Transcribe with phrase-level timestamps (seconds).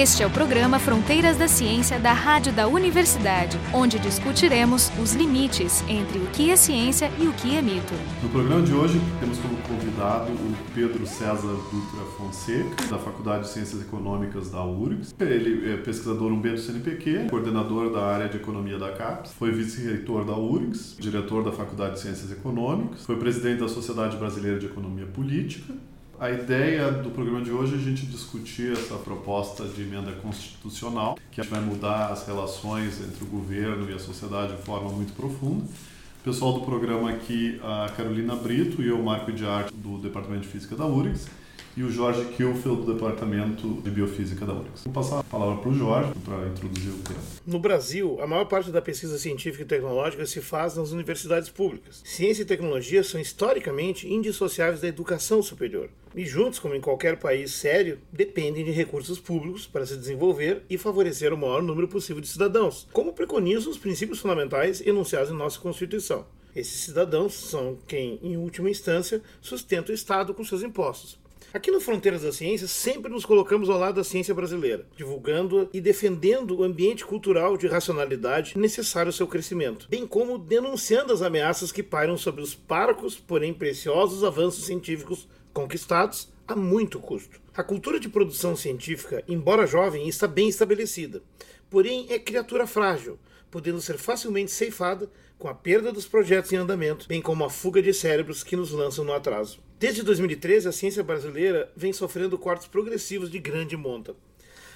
[0.00, 5.82] Este é o programa Fronteiras da Ciência da Rádio da Universidade, onde discutiremos os limites
[5.88, 7.94] entre o que é ciência e o que é mito.
[8.22, 13.48] No programa de hoje, temos como convidado o Pedro César Dutra Fonseca, da Faculdade de
[13.48, 15.16] Ciências Econômicas da URGS.
[15.18, 20.24] Ele é pesquisador UMB do CNPq, coordenador da área de economia da CAPES, foi vice-reitor
[20.24, 25.06] da URGS, diretor da Faculdade de Ciências Econômicas, foi presidente da Sociedade Brasileira de Economia
[25.06, 25.74] Política
[26.20, 31.16] a ideia do programa de hoje é a gente discutir essa proposta de emenda constitucional,
[31.30, 35.64] que vai mudar as relações entre o governo e a sociedade de forma muito profunda.
[35.64, 40.42] O pessoal do programa aqui, a Carolina Brito e eu, Marco de Arte, do Departamento
[40.42, 41.28] de Física da URGS,
[41.78, 44.82] e o Jorge Kilfield, do Departamento de Biofísica da URGS.
[44.82, 47.20] Vou passar a palavra para o Jorge para introduzir o tema.
[47.46, 52.02] No Brasil, a maior parte da pesquisa científica e tecnológica se faz nas universidades públicas.
[52.04, 55.88] Ciência e tecnologia são historicamente indissociáveis da educação superior.
[56.16, 60.76] E juntos, como em qualquer país sério, dependem de recursos públicos para se desenvolver e
[60.76, 65.60] favorecer o maior número possível de cidadãos, como preconizam os princípios fundamentais enunciados em nossa
[65.60, 66.26] Constituição.
[66.56, 71.16] Esses cidadãos são quem, em última instância, sustenta o Estado com seus impostos.
[71.50, 75.80] Aqui no Fronteiras da Ciência, sempre nos colocamos ao lado da ciência brasileira, divulgando-a e
[75.80, 81.72] defendendo o ambiente cultural de racionalidade necessário ao seu crescimento, bem como denunciando as ameaças
[81.72, 87.40] que pairam sobre os parcos, porém preciosos avanços científicos conquistados a muito custo.
[87.56, 91.22] A cultura de produção científica, embora jovem, está bem estabelecida,
[91.70, 93.18] porém é criatura frágil,
[93.50, 97.80] podendo ser facilmente ceifada com a perda dos projetos em andamento, bem como a fuga
[97.80, 99.60] de cérebros que nos lançam no atraso.
[99.78, 104.16] Desde 2013, a ciência brasileira vem sofrendo cortes progressivos de grande monta.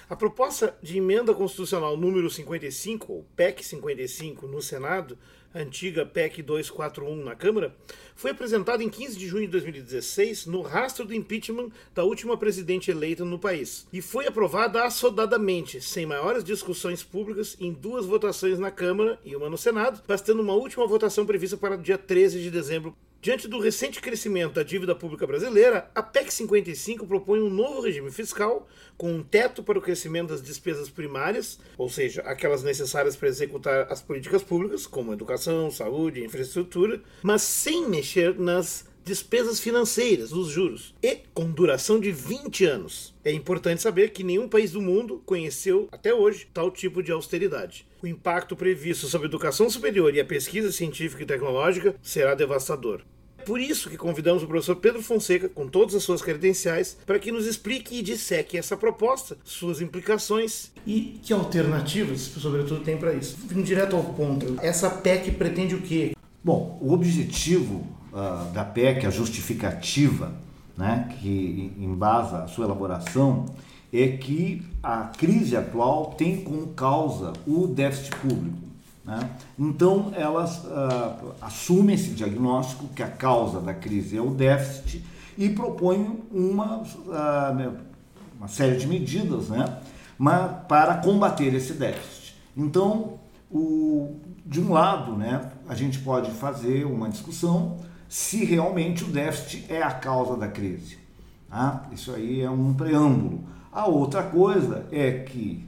[0.09, 5.17] A proposta de emenda constitucional número 55, ou PEC 55, no Senado,
[5.53, 7.75] antiga PEC 241 na Câmara,
[8.15, 12.91] foi apresentada em 15 de junho de 2016 no rastro do impeachment da última presidente
[12.91, 13.87] eleita no país.
[13.91, 19.49] E foi aprovada assodadamente, sem maiores discussões públicas, em duas votações na Câmara e uma
[19.49, 22.95] no Senado, bastando uma última votação prevista para o dia 13 de dezembro.
[23.23, 28.11] Diante do recente crescimento da dívida pública brasileira, a PEC 55 propõe um novo regime
[28.11, 28.67] fiscal
[28.97, 33.89] com um teto para o crescimento das despesas primárias, ou seja, aquelas necessárias para executar
[33.89, 40.47] as políticas públicas, como educação, saúde e infraestrutura, mas sem mexer nas despesas financeiras, os
[40.47, 43.13] juros, e com duração de 20 anos.
[43.23, 47.85] É importante saber que nenhum país do mundo conheceu até hoje tal tipo de austeridade.
[48.01, 53.01] O impacto previsto sobre a educação superior e a pesquisa científica e tecnológica será devastador.
[53.45, 57.31] Por isso que convidamos o professor Pedro Fonseca, com todas as suas credenciais, para que
[57.31, 63.37] nos explique e disseque essa proposta, suas implicações e que alternativas, sobretudo, tem para isso.
[63.47, 66.15] Vindo direto ao ponto, essa PEC pretende o quê?
[66.43, 70.33] Bom, o objetivo uh, da PEC, a justificativa
[70.77, 73.45] né, que embasa a sua elaboração,
[73.91, 78.62] é que a crise atual tem como causa o déficit público.
[79.05, 79.29] Né?
[79.59, 85.03] Então, elas uh, assumem esse diagnóstico que a causa da crise é o déficit
[85.37, 87.77] e propõem uma, uh,
[88.37, 89.79] uma série de medidas né?
[90.17, 92.35] Mas, para combater esse déficit.
[92.55, 93.19] Então,
[93.51, 97.77] o, de um lado, né, a gente pode fazer uma discussão
[98.07, 100.99] se realmente o déficit é a causa da crise.
[101.49, 101.87] Tá?
[101.91, 103.43] Isso aí é um preâmbulo.
[103.71, 105.67] A outra coisa é que,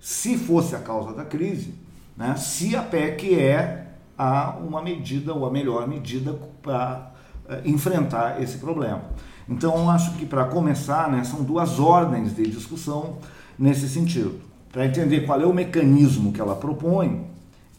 [0.00, 1.74] se fosse a causa da crise,
[2.16, 3.86] né, se a PEC é
[4.16, 7.12] a, uma medida ou a melhor medida para
[7.46, 9.02] uh, enfrentar esse problema.
[9.48, 13.18] Então, acho que para começar, né, são duas ordens de discussão
[13.58, 14.40] nesse sentido.
[14.70, 17.26] Para entender qual é o mecanismo que ela propõe,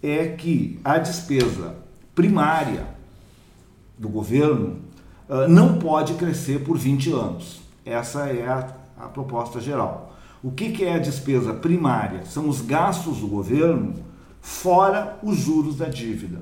[0.01, 1.75] é que a despesa
[2.13, 2.85] primária
[3.97, 4.79] do governo
[5.29, 7.61] uh, não pode crescer por 20 anos.
[7.85, 8.67] Essa é a,
[8.97, 10.13] a proposta geral.
[10.43, 12.25] O que, que é a despesa primária?
[12.25, 13.93] São os gastos do governo
[14.43, 16.41] fora os juros da dívida.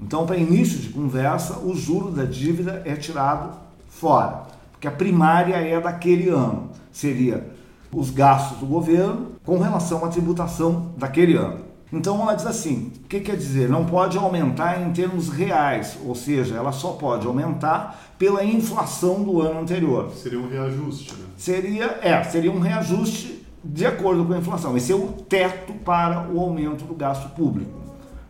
[0.00, 3.56] Então, para início de conversa, o juro da dívida é tirado
[3.88, 6.70] fora, porque a primária é daquele ano.
[6.90, 7.46] Seria
[7.92, 11.68] os gastos do governo com relação à tributação daquele ano.
[11.92, 13.68] Então ela diz assim: o que quer dizer?
[13.68, 19.40] Não pode aumentar em termos reais, ou seja, ela só pode aumentar pela inflação do
[19.40, 20.10] ano anterior.
[20.14, 21.24] Seria um reajuste, né?
[21.36, 24.76] Seria, é, seria um reajuste de acordo com a inflação.
[24.76, 27.78] Esse é o teto para o aumento do gasto público.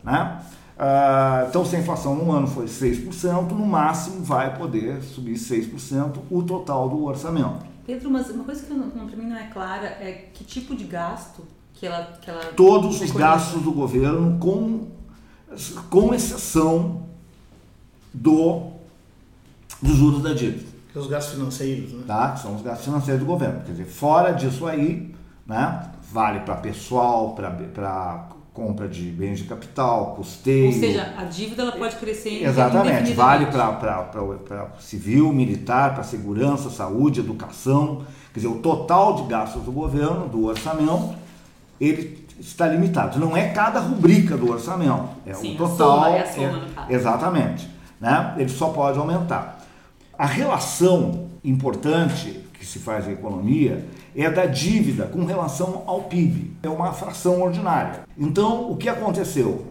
[0.03, 0.41] Né?
[0.77, 6.19] Ah, então, se a inflação no ano foi 6%, no máximo vai poder subir 6%
[6.31, 7.67] o total do orçamento.
[7.85, 11.43] Pedro, mas uma coisa que para mim não é clara é que tipo de gasto
[11.73, 12.13] que ela.
[12.21, 14.87] Que ela Todos os gastos do governo, com,
[15.89, 17.03] com exceção
[18.13, 18.71] do,
[19.81, 20.69] dos juros da dívida.
[20.93, 22.03] Que os gastos financeiros, né?
[22.07, 22.31] Tá?
[22.31, 23.61] Que são os gastos financeiros do governo.
[23.65, 25.13] Quer dizer, fora disso aí,
[25.49, 25.81] Né?
[26.11, 30.67] Vale para pessoal, para compra de bens de capital, custeio.
[30.67, 37.21] Ou seja, a dívida ela pode crescer Exatamente, vale para civil, militar, para segurança, saúde,
[37.21, 38.03] educação.
[38.33, 41.15] Quer dizer, o total de gastos do governo, do orçamento,
[41.81, 43.17] ele está limitado.
[43.17, 46.01] Não é cada rubrica do orçamento, é Sim, o total.
[46.01, 47.69] A soma, é a soma, é, exatamente.
[47.99, 48.35] Né?
[48.37, 49.65] Ele só pode aumentar.
[50.17, 56.51] A relação importante que se faz na economia é da dívida com relação ao PIB.
[56.63, 58.01] É uma fração ordinária.
[58.17, 59.65] Então, o que aconteceu?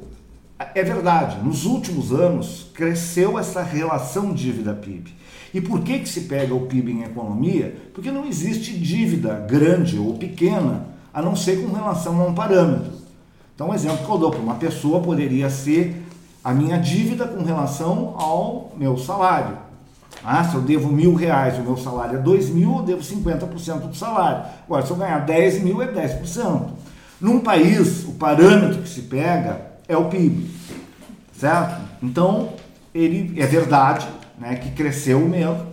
[0.75, 5.14] É verdade, nos últimos anos cresceu essa relação dívida-PIB.
[5.55, 7.76] E por que, que se pega o PIB em economia?
[7.94, 12.93] Porque não existe dívida grande ou pequena, a não ser com relação a um parâmetro.
[13.55, 16.05] Então, um exemplo que eu dou para uma pessoa poderia ser
[16.44, 19.58] a minha dívida com relação ao meu salário.
[20.31, 23.89] Ah, se eu devo mil reais o meu salário é dois mil, eu devo 50%
[23.89, 24.45] do salário.
[24.67, 26.69] Agora, se eu ganhar 10 mil, é 10%.
[27.19, 29.59] Num país, o parâmetro que se pega
[29.89, 30.51] é o PIB,
[31.33, 31.81] certo?
[32.03, 32.53] Então,
[32.95, 34.07] ele é verdade
[34.39, 35.67] né, que cresceu mesmo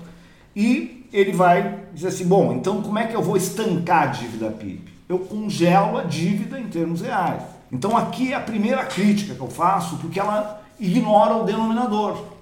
[0.56, 4.52] e ele vai dizer assim, bom, então como é que eu vou estancar a dívida
[4.52, 4.86] PIB?
[5.10, 7.44] Eu congelo a dívida em termos reais.
[7.70, 12.35] Então aqui é a primeira crítica que eu faço, porque ela ignora o denominador.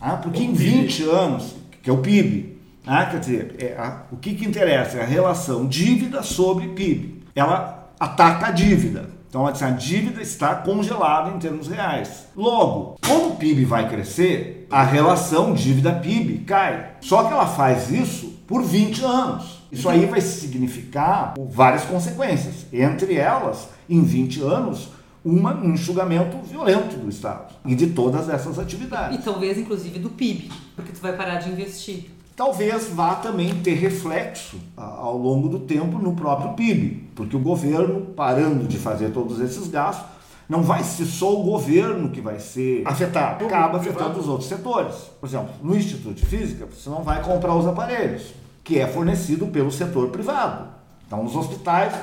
[0.00, 4.16] Ah, porque em 20 anos, que é o PIB, ah, quer dizer, é a, o
[4.16, 7.22] que, que interessa é a relação dívida sobre PIB.
[7.34, 9.10] Ela ataca a dívida.
[9.28, 12.26] Então, a dívida está congelada em termos reais.
[12.34, 16.94] Logo, como o PIB vai crescer, a relação dívida-PIB cai.
[17.00, 19.62] Só que ela faz isso por 20 anos.
[19.70, 22.66] Isso aí vai significar várias consequências.
[22.72, 24.88] Entre elas, em 20 anos,
[25.24, 29.18] uma, um enxugamento violento do Estado e de todas essas atividades.
[29.18, 32.10] E talvez, inclusive, do PIB, porque tu vai parar de investir.
[32.34, 38.06] Talvez vá também ter reflexo ao longo do tempo no próprio PIB, porque o governo,
[38.16, 40.06] parando de fazer todos esses gastos,
[40.48, 44.96] não vai ser só o governo que vai ser afetado, acaba afetando os outros setores.
[45.20, 48.32] Por exemplo, no Instituto de Física, você não vai comprar os aparelhos,
[48.64, 50.68] que é fornecido pelo setor privado.
[51.06, 51.94] Então, nos hospitais,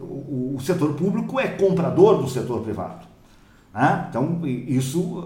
[0.00, 3.06] o, o setor público é comprador do setor privado.
[3.72, 4.06] Né?
[4.08, 5.24] Então, isso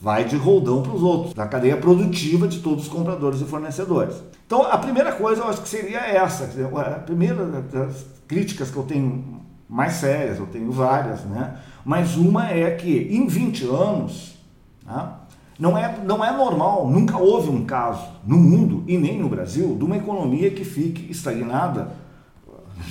[0.00, 4.22] vai de roldão para os outros, da cadeia produtiva de todos os compradores e fornecedores.
[4.46, 6.44] Então, a primeira coisa eu acho que seria essa.
[6.76, 11.56] A primeira das críticas que eu tenho mais sérias, eu tenho várias, né?
[11.84, 14.36] mas uma é que em 20 anos,
[14.84, 15.08] né?
[15.58, 19.74] não, é, não é normal, nunca houve um caso no mundo e nem no Brasil
[19.76, 21.92] de uma economia que fique estagnada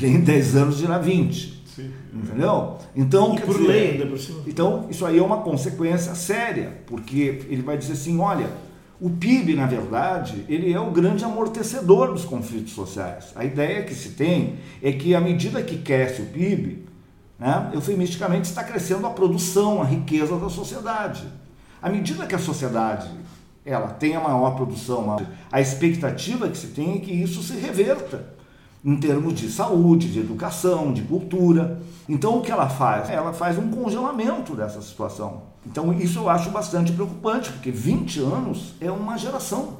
[0.02, 1.64] em 10 anos dirá 20.
[1.76, 1.92] Sim.
[2.14, 2.78] Entendeu?
[2.96, 4.42] Então, e por dizer, lei ainda por cima.
[4.46, 8.48] Então, isso aí é uma consequência séria, porque ele vai dizer assim, olha,
[9.02, 13.34] o PIB, na verdade, ele é o grande amortecedor dos conflitos sociais.
[13.36, 16.86] A ideia que se tem é que à medida que cresce o PIB,
[17.40, 21.24] né, eufemisticamente está crescendo a produção, a riqueza da sociedade.
[21.82, 23.10] À medida que a sociedade
[23.66, 25.18] ela tem a maior produção,
[25.52, 28.33] a expectativa que se tem é que isso se reverta
[28.84, 31.82] em termos de saúde, de educação, de cultura.
[32.08, 33.10] Então o que ela faz?
[33.10, 35.44] Ela faz um congelamento dessa situação.
[35.66, 39.78] Então isso eu acho bastante preocupante, porque 20 anos é uma geração.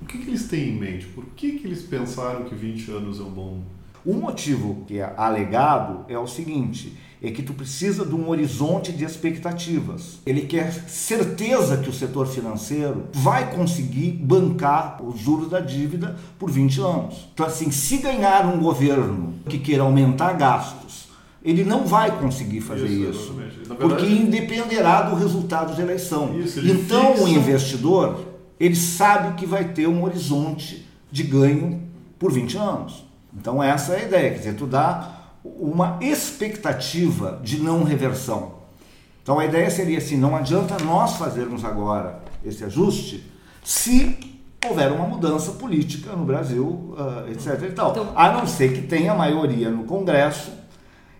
[0.00, 1.06] O que, que eles têm em mente?
[1.06, 3.60] Por que, que eles pensaram que 20 anos é um bom
[4.08, 8.92] o motivo que é alegado é o seguinte: é que tu precisa de um horizonte
[8.92, 10.20] de expectativas.
[10.24, 16.50] Ele quer certeza que o setor financeiro vai conseguir bancar os juros da dívida por
[16.50, 17.28] 20 anos.
[17.34, 21.08] Então, assim, se ganhar um governo que queira aumentar gastos,
[21.42, 26.38] ele não vai conseguir fazer isso, isso verdade, porque independerá do resultado da eleição.
[26.38, 27.24] Isso, então, fixa...
[27.24, 31.80] o investidor ele sabe que vai ter um horizonte de ganho
[32.18, 33.04] por 20 anos.
[33.36, 38.58] Então essa é a ideia, quer dizer, tu dá uma expectativa de não reversão.
[39.22, 43.30] Então a ideia seria assim, não adianta nós fazermos agora esse ajuste
[43.62, 47.62] se houver uma mudança política no Brasil, uh, etc.
[47.62, 47.90] E tal.
[47.90, 50.50] Então, a não ser que tenha maioria no Congresso,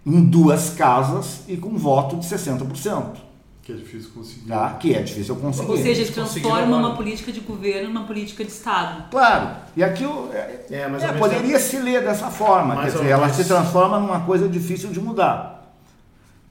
[0.05, 3.28] em duas casas e com voto de 60%.
[3.69, 4.49] Que é difícil conseguir.
[4.49, 4.71] Tá?
[4.81, 5.71] Que é difícil conseguir.
[5.71, 9.11] Ou seja, transforma uma política de governo numa política de Estado.
[9.11, 9.57] Claro.
[9.77, 12.81] E aqui é, é, é, poderia se ler dessa forma.
[12.81, 15.71] Quer dizer, ela se transforma numa coisa difícil de mudar.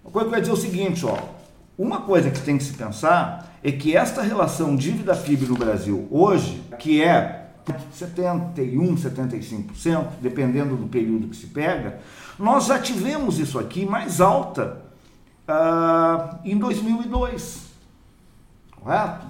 [0.03, 1.17] Uma coisa que vai dizer o seguinte, ó.
[1.75, 6.61] Uma coisa que tem que se pensar é que esta relação dívida-PIB no Brasil hoje,
[6.77, 7.47] que é
[7.93, 11.97] 71, 75%, dependendo do período que se pega,
[12.37, 14.85] nós já tivemos isso aqui mais alta
[15.47, 17.67] uh, em 2002.
[18.71, 19.25] Correto?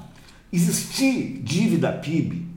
[0.52, 2.48] Existir dívida PIB,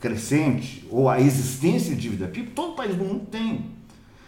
[0.00, 3.78] crescente ou a existência de dívida PIB, todo país do mundo tem.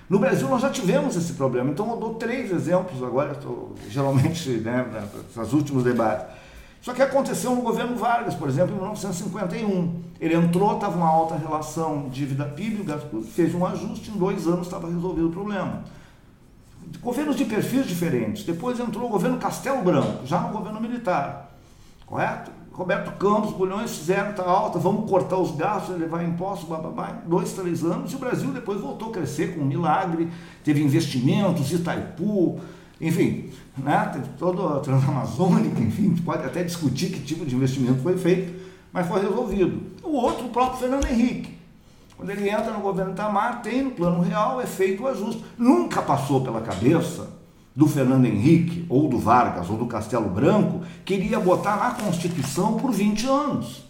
[0.09, 4.51] No Brasil nós já tivemos esse problema, então eu dou três exemplos agora, tô, geralmente,
[4.59, 4.85] né,
[5.35, 6.27] nos últimos debates.
[6.83, 10.03] Só que aconteceu no governo Vargas, por exemplo, em 1951.
[10.19, 14.67] Ele entrou, estava uma alta relação dívida-PIB, o gasto fez um ajuste, em dois anos
[14.67, 15.85] estava resolvido o problema.
[17.01, 18.45] Governos de perfis diferentes.
[18.45, 21.57] Depois entrou o governo Castelo Branco, já no governo militar.
[22.07, 22.51] Correto?
[22.73, 27.85] Roberto Campos, Bulhões fizeram, está alta, vamos cortar os gastos, levar impostos, bababá, dois, três
[27.85, 30.31] anos, e o Brasil depois voltou a crescer com um milagre,
[30.65, 32.59] teve investimentos, Itaipu,
[32.99, 34.11] enfim, né?
[34.13, 38.55] teve toda a Transamazônica, enfim, pode até discutir que tipo de investimento foi feito,
[38.93, 39.83] mas foi resolvido.
[40.03, 41.60] O outro, o próprio Fernando Henrique.
[42.21, 45.43] Quando ele entra no governo Itamar, tem no plano real, é feito o ajuste.
[45.57, 47.31] Nunca passou pela cabeça
[47.75, 52.93] do Fernando Henrique, ou do Vargas, ou do Castelo Branco, queria botar na Constituição por
[52.93, 53.85] 20 anos.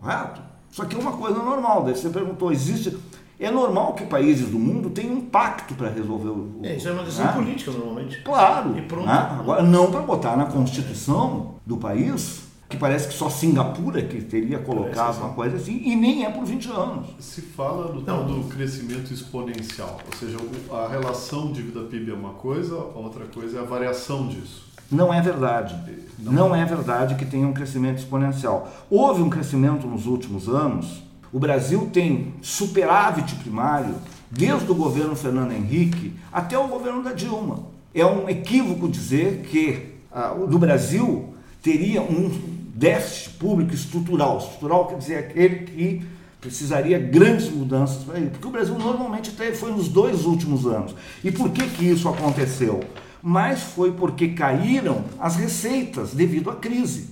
[0.00, 0.40] Correto?
[0.70, 1.82] Isso aqui é uma coisa normal.
[1.82, 2.96] Daí você perguntou, existe.
[3.40, 6.60] É normal que países do mundo tenham um pacto para resolver o.
[6.62, 7.32] É, isso é uma decisão né?
[7.32, 8.22] política, normalmente.
[8.22, 8.78] Claro.
[8.78, 9.06] E pronto.
[9.06, 9.36] né?
[9.40, 14.58] Agora, não para botar na Constituição do país, que parece que só Singapura que teria
[14.58, 17.06] colocado uma coisa assim, e nem é por 20 anos.
[17.20, 20.38] Se fala no tal do crescimento exponencial, ou seja,
[20.72, 24.72] a relação dívida-PIB é uma coisa, a outra coisa é a variação disso.
[24.90, 25.76] Não é verdade.
[26.18, 28.72] Não é verdade que tenha um crescimento exponencial.
[28.88, 31.02] Houve um crescimento nos últimos anos.
[31.30, 33.96] O Brasil tem superávit primário
[34.30, 37.64] desde o governo Fernando Henrique até o governo da Dilma.
[37.94, 42.51] É um equívoco dizer que ah, o do Brasil teria um
[42.86, 44.38] déficit público estrutural.
[44.38, 46.06] Estrutural quer dizer aquele que
[46.40, 50.92] precisaria grandes mudanças para ele, porque o Brasil normalmente teve, foi nos dois últimos anos.
[51.22, 52.80] E por que, que isso aconteceu?
[53.22, 57.10] Mas foi porque caíram as receitas devido à crise.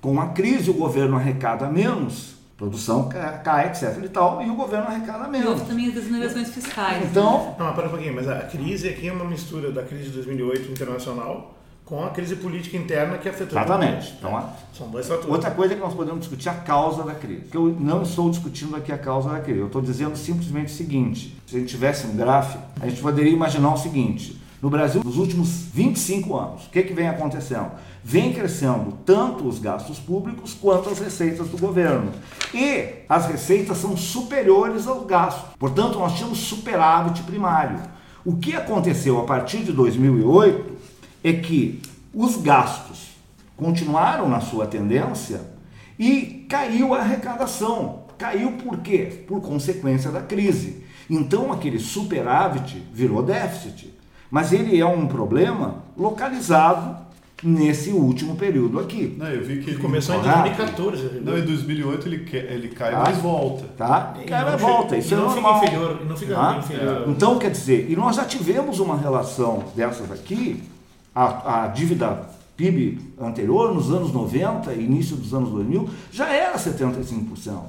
[0.00, 3.98] Com a crise, o governo arrecada menos, produção ca- cai, etc.
[4.04, 5.48] e tal, e o governo arrecada E menos.
[5.48, 7.04] houve também as desonerações fiscais.
[7.10, 10.04] Então, Não, mas para um pouquinho, mas a crise aqui é uma mistura da crise
[10.04, 11.57] de 2008 internacional
[11.88, 14.14] com a crise política interna que afetou exatamente.
[14.18, 15.30] Então, São dois fatores.
[15.30, 17.46] Outra coisa é que nós podemos discutir a causa da crise.
[17.50, 19.60] Que eu não estou discutindo aqui a causa da crise.
[19.60, 23.32] Eu estou dizendo simplesmente o seguinte: se a gente tivesse um gráfico, a gente poderia
[23.32, 27.70] imaginar o seguinte: no Brasil, nos últimos 25 anos, o que, que vem acontecendo?
[28.04, 32.12] Vem crescendo tanto os gastos públicos quanto as receitas do governo.
[32.52, 35.54] E as receitas são superiores aos gastos.
[35.58, 37.80] Portanto, nós tínhamos superávit primário.
[38.26, 40.77] O que aconteceu a partir de 2008
[41.22, 41.80] é que
[42.14, 43.08] os gastos
[43.56, 45.40] continuaram na sua tendência
[45.98, 48.00] e caiu a arrecadação.
[48.16, 49.24] Caiu por quê?
[49.26, 50.84] Por consequência da crise.
[51.10, 53.94] Então aquele superávit virou déficit.
[54.30, 57.06] Mas ele é um problema localizado
[57.42, 59.14] nesse último período aqui.
[59.16, 60.40] Não, eu vi que ele Começou em Correto.
[60.42, 61.20] 2014.
[61.20, 62.98] Não, em 2008 ele, que- ele cai, Tá.
[63.06, 63.64] mas volta.
[63.76, 64.14] Tá?
[64.20, 65.60] E Cara, não volta, isso é e não normal.
[65.60, 66.56] Fica inferior, não fica Tá?
[66.58, 67.04] inferior.
[67.08, 70.62] Então, quer dizer, e nós já tivemos uma relação dessas aqui,
[71.14, 77.60] a, a dívida PIB anterior, nos anos 90, início dos anos 2000, já era 75%,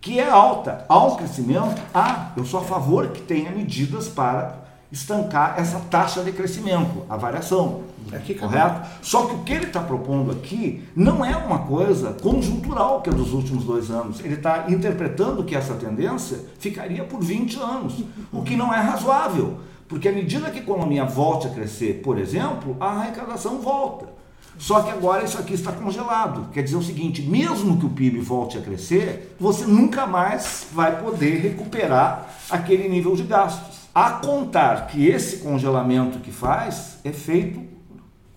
[0.00, 0.84] que é alta.
[0.88, 2.32] Há um crescimento, há.
[2.36, 7.82] Eu sou a favor que tenha medidas para estancar essa taxa de crescimento, a variação.
[8.12, 8.58] Aqui acabou.
[8.58, 8.88] Correto?
[9.02, 13.12] Só que o que ele está propondo aqui não é uma coisa conjuntural que é
[13.12, 14.20] dos últimos dois anos.
[14.20, 19.58] Ele está interpretando que essa tendência ficaria por 20 anos, o que não é razoável.
[19.88, 24.18] Porque à medida que a economia volte a crescer, por exemplo, a arrecadação volta.
[24.58, 26.50] Só que agora isso aqui está congelado.
[26.52, 31.00] Quer dizer o seguinte: mesmo que o PIB volte a crescer, você nunca mais vai
[31.00, 33.78] poder recuperar aquele nível de gastos.
[33.94, 37.60] A contar que esse congelamento que faz é feito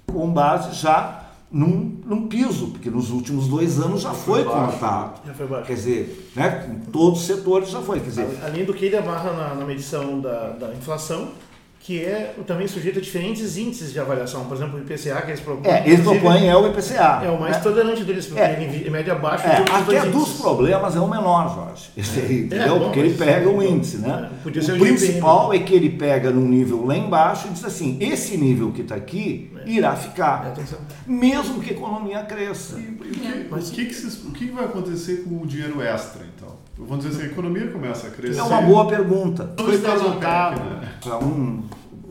[0.08, 5.22] com base já num, num piso, porque nos últimos dois anos já foi contado.
[5.26, 5.68] Já foi baixo.
[5.68, 8.00] Quer dizer, né, em todos os setores já foi.
[8.00, 11.30] Quer dizer, Além do que ele amarra na, na medição da, da inflação,
[11.84, 14.46] que é também sujeito a diferentes índices de avaliação.
[14.46, 15.74] Por exemplo, o IPCA que eles propõem.
[15.74, 17.22] é, eles propõem é o IPCA.
[17.26, 17.64] É o mais né?
[17.64, 18.62] tolerante deles, porque É.
[18.62, 20.42] ele mede abaixo É, até dois dos índices.
[20.42, 21.90] problemas é o menor, Jorge.
[21.98, 22.78] Esse aí, entendeu?
[22.78, 24.30] bom, Porque ele mas- pega o índice, né?
[24.32, 27.66] É, podia ser o principal é que ele pega num nível lá embaixo e diz
[27.66, 30.54] assim: esse nível que está aqui irá É, ficar,
[31.08, 32.78] mesmo que a economia cresça.
[32.80, 36.61] E, e que, o, que que o que vai acontecer com o dinheiro extra, então?
[36.78, 38.40] Vamos dizer assim, a economia começa a crescer.
[38.40, 39.54] É uma boa pergunta.
[39.58, 40.94] Não Foi perguntado né?
[41.04, 41.64] para um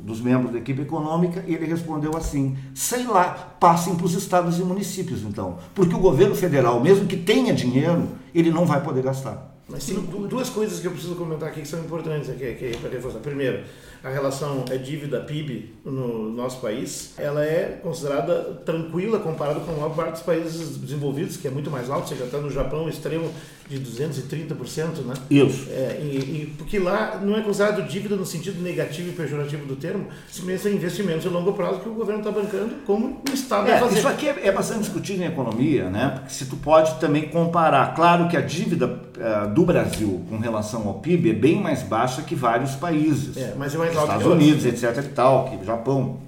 [0.02, 4.58] dos membros da equipe econômica e ele respondeu assim: sei lá, passem para os estados
[4.58, 5.58] e municípios então.
[5.74, 9.48] Porque o governo federal, mesmo que tenha dinheiro, ele não vai poder gastar.
[9.68, 12.76] Mas tem du- duas coisas que eu preciso comentar aqui que são importantes aqui, aqui
[12.78, 13.20] para reforçar.
[13.20, 13.62] Primeiro,
[14.02, 19.94] a relação é dívida-PIB no nosso país, ela é considerada tranquila comparado com a maior
[19.94, 23.30] parte dos países desenvolvidos, que é muito mais alto, você já está no Japão, extremo
[23.68, 25.14] de 230%, né?
[25.30, 25.68] Isso.
[25.70, 29.76] É, e, e, porque lá não é considerado dívida no sentido negativo e pejorativo do
[29.76, 33.70] termo, simplesmente são investimentos a longo prazo que o governo está bancando como o Estado
[33.70, 33.98] é, fazer.
[33.98, 36.10] Isso aqui é, é, bastante discutido em economia, né?
[36.14, 40.88] Porque se tu pode também comparar, claro que a dívida uh, do Brasil com relação
[40.88, 43.36] ao PIB é bem mais baixa que vários países.
[43.36, 46.18] É, mas é mais alto Estados Unidos, etc e tal, que Japão.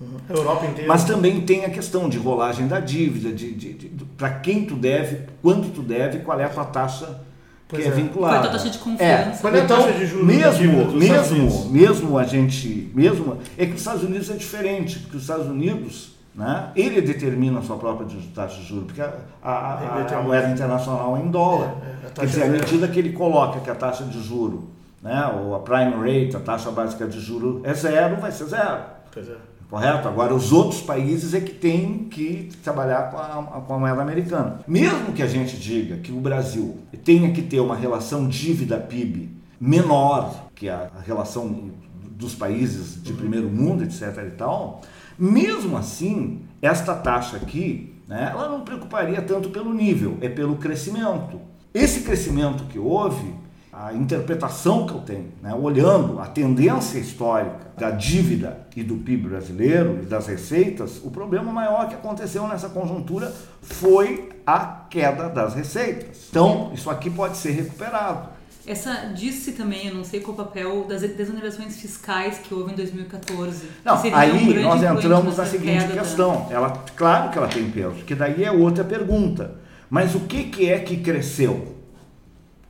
[0.00, 0.16] Uhum.
[0.28, 0.86] Europa inteira.
[0.86, 4.64] Mas também tem a questão de rolagem da dívida, de, de, de, de para quem
[4.64, 7.20] tu deve, quanto tu deve, qual é a tua taxa
[7.68, 7.94] Pois que é, é.
[7.94, 8.34] vinculada.
[8.34, 9.40] Qual é a tua taxa de confiança?
[9.42, 13.66] Qual é a então, taxa de juros dívida mesmo, mesmo, mesmo a gente, mesmo é
[13.66, 17.76] que os Estados Unidos é diferente, porque os Estados Unidos, né, ele determina a sua
[17.76, 21.76] própria taxa de juros, porque a, a, a, a moeda internacional é em dólar.
[21.82, 22.58] É, é, a taxa Quer dizer, à zero.
[22.58, 24.70] medida que ele coloca que a taxa de juro,
[25.02, 28.82] né, ou a prime rate, a taxa básica de juro é zero, vai ser zero.
[29.16, 29.58] É.
[29.70, 30.08] Correto?
[30.08, 34.60] Agora, os outros países é que têm que trabalhar com a, com a moeda americana.
[34.66, 40.48] Mesmo que a gente diga que o Brasil tenha que ter uma relação dívida-PIB menor
[40.54, 44.24] que a, a relação dos países de primeiro mundo, etc.
[44.26, 44.80] e tal,
[45.18, 51.40] mesmo assim, esta taxa aqui, né, ela não preocuparia tanto pelo nível, é pelo crescimento.
[51.74, 53.34] Esse crescimento que houve,
[53.80, 59.28] a interpretação que eu tenho, né, olhando a tendência histórica da dívida e do PIB
[59.28, 63.32] brasileiro e das receitas, o problema maior que aconteceu nessa conjuntura
[63.62, 64.58] foi a
[64.90, 66.26] queda das receitas.
[66.28, 68.30] Então, isso aqui pode ser recuperado.
[68.66, 72.74] Essa disse também, eu não sei qual o papel das desonerações fiscais que houve em
[72.76, 73.66] 2014.
[73.84, 76.48] Não, um aí grande nós entramos na seguinte queda da- questão.
[76.50, 79.54] Ela, claro que ela tem peso, que daí é outra pergunta.
[79.88, 81.77] Mas o que, que é que cresceu?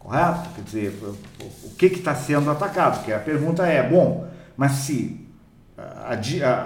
[0.09, 0.49] Correto?
[0.55, 2.97] Quer dizer, o- que está sendo atacado?
[2.97, 5.21] Porque a pergunta é, bom, mas se
[5.77, 6.17] a-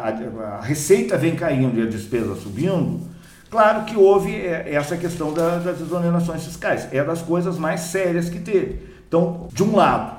[0.09, 3.01] a- a receita vem caindo e a despesa subindo,
[3.51, 6.87] claro que houve é, essa questão da- das exonerações fiscais.
[6.93, 8.87] É das coisas mais sérias que teve.
[9.09, 10.17] Então, de um lado,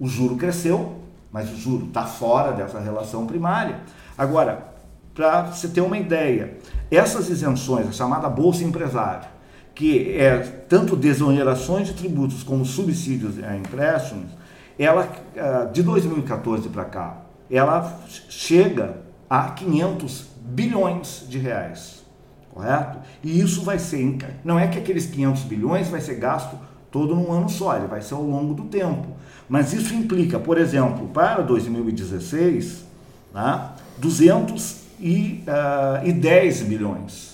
[0.00, 0.98] o juro cresceu,
[1.30, 3.80] mas o juro está fora dessa relação primária.
[4.16, 4.66] Agora,
[5.14, 6.56] para você ter uma ideia,
[6.90, 9.28] essas isenções, a chamada Bolsa Empresário,
[9.74, 14.30] que é tanto desonerações de tributos como subsídios a empréstimos,
[14.78, 22.04] ela ah, de 2014 para cá, ela chega a 500 bilhões de reais,
[22.52, 22.98] correto?
[23.22, 26.58] E isso vai ser, não é que aqueles 500 bilhões vai ser gasto
[26.90, 29.06] todo num ano só, ele vai ser ao longo do tempo.
[29.48, 32.84] Mas isso implica, por exemplo, para 2016,
[33.32, 37.31] né, 210 bilhões.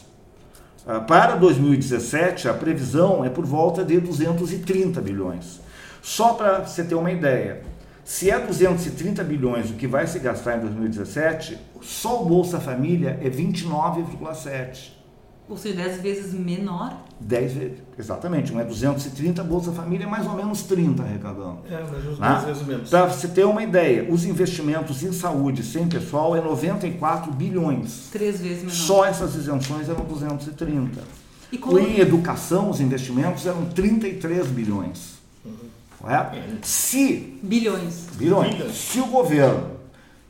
[0.91, 5.61] Ah, Para 2017, a previsão é por volta de 230 bilhões.
[6.01, 7.61] Só para você ter uma ideia,
[8.03, 13.21] se é 230 bilhões o que vai se gastar em 2017, só o Bolsa Família
[13.23, 14.98] é 29,7.
[15.49, 16.95] Ou seja, 10 vezes menor.
[17.21, 21.59] 10 vezes, exatamente, um é 230, Bolsa Família é mais ou menos 30 arrecadando.
[21.71, 22.33] É, mas os Né?
[22.33, 22.91] dois vezes menos.
[22.91, 28.09] Para você ter uma ideia, os investimentos em saúde sem pessoal é 94 bilhões.
[28.13, 28.75] Três vezes menor.
[28.75, 31.01] Só essas isenções eram 230.
[31.51, 35.17] E qual- Em educação, os investimentos eram 33 bilhões.
[35.99, 36.37] Correto?
[36.63, 38.07] Se, Bilhões.
[38.15, 38.75] bilhões, Bilhões.
[38.77, 39.71] se o governo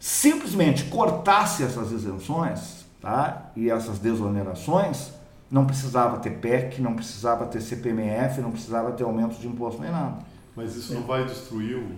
[0.00, 3.50] simplesmente cortasse essas isenções tá?
[3.56, 5.12] e essas desonerações,
[5.50, 9.90] não precisava ter PEC, não precisava ter CPMF, não precisava ter aumento de imposto nem
[9.90, 10.18] nada.
[10.54, 11.88] Mas isso não vai destruir o,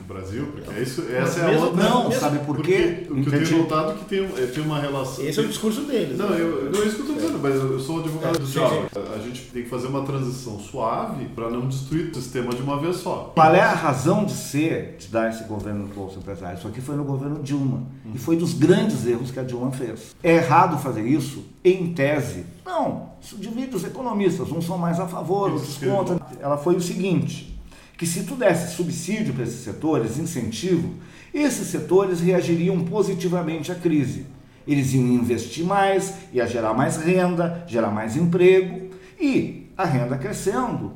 [0.00, 0.46] o Brasil?
[0.52, 1.82] Porque é isso, essa é a outra.
[1.82, 3.06] Não, mesmo- sabe por Porque quê?
[3.10, 5.24] o que eu tenho notado é que tem, é, tem uma relação.
[5.24, 6.18] Esse é o discurso deles.
[6.18, 6.40] Não, né?
[6.40, 8.86] eu, não é isso que eu estou dizendo, mas eu sou advogado É, do diabo.
[9.14, 12.78] A gente tem que fazer uma transição suave para não destruir o sistema de uma
[12.78, 13.32] vez só.
[13.34, 16.58] Qual é a razão de ser de dar esse governo do Bolsa Empresário?
[16.58, 17.82] Isso aqui foi no governo Dilma.
[18.14, 20.14] E foi dos grandes erros que a Dilma fez.
[20.22, 21.44] É errado fazer isso?
[21.64, 22.44] Em tese?
[22.64, 23.10] Não.
[23.22, 24.50] Isso divide os economistas.
[24.52, 26.20] Uns são mais a favor, outros contra.
[26.40, 27.53] Ela foi o seguinte,
[27.96, 30.94] que se tu desse subsídio para esses setores, incentivo,
[31.32, 34.26] esses setores reagiriam positivamente à crise.
[34.66, 38.90] Eles iam investir mais, ia gerar mais renda, gerar mais emprego.
[39.20, 40.94] E a renda crescendo,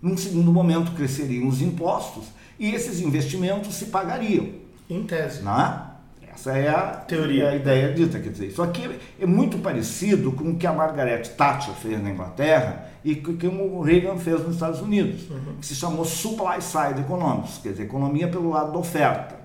[0.00, 2.24] num segundo momento cresceriam os impostos
[2.58, 4.48] e esses investimentos se pagariam,
[4.88, 5.42] Em tese.
[5.42, 5.93] não é?
[6.34, 7.44] Essa é a Teoria.
[7.44, 10.72] é a ideia dita, quer dizer, isso aqui é muito parecido com o que a
[10.72, 15.22] Margaret Thatcher fez na Inglaterra e com o que o Reagan fez nos Estados Unidos,
[15.60, 19.36] que se chamou Supply Side Economics, quer dizer, economia pelo lado da oferta.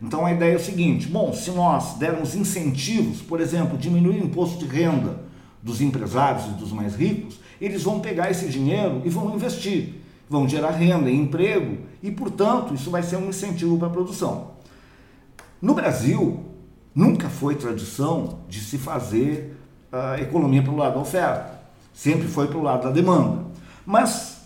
[0.00, 4.24] Então a ideia é o seguinte: bom, se nós dermos incentivos, por exemplo, diminuir o
[4.24, 5.20] imposto de renda
[5.62, 9.94] dos empresários e dos mais ricos, eles vão pegar esse dinheiro e vão investir,
[10.28, 14.55] vão gerar renda e emprego e, portanto, isso vai ser um incentivo para a produção.
[15.60, 16.44] No Brasil,
[16.94, 19.56] nunca foi tradição de se fazer
[19.90, 21.60] a economia pelo lado da oferta,
[21.94, 23.44] sempre foi pelo lado da demanda.
[23.84, 24.36] Mas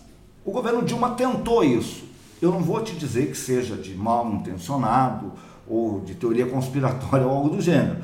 [0.43, 2.03] O governo Dilma tentou isso.
[2.41, 5.31] Eu não vou te dizer que seja de mal intencionado
[5.67, 7.97] ou de teoria conspiratória ou algo do gênero.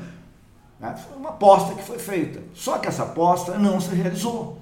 [0.78, 0.94] Né?
[0.96, 2.40] Foi uma aposta que foi feita.
[2.54, 4.58] Só que essa aposta não se realizou.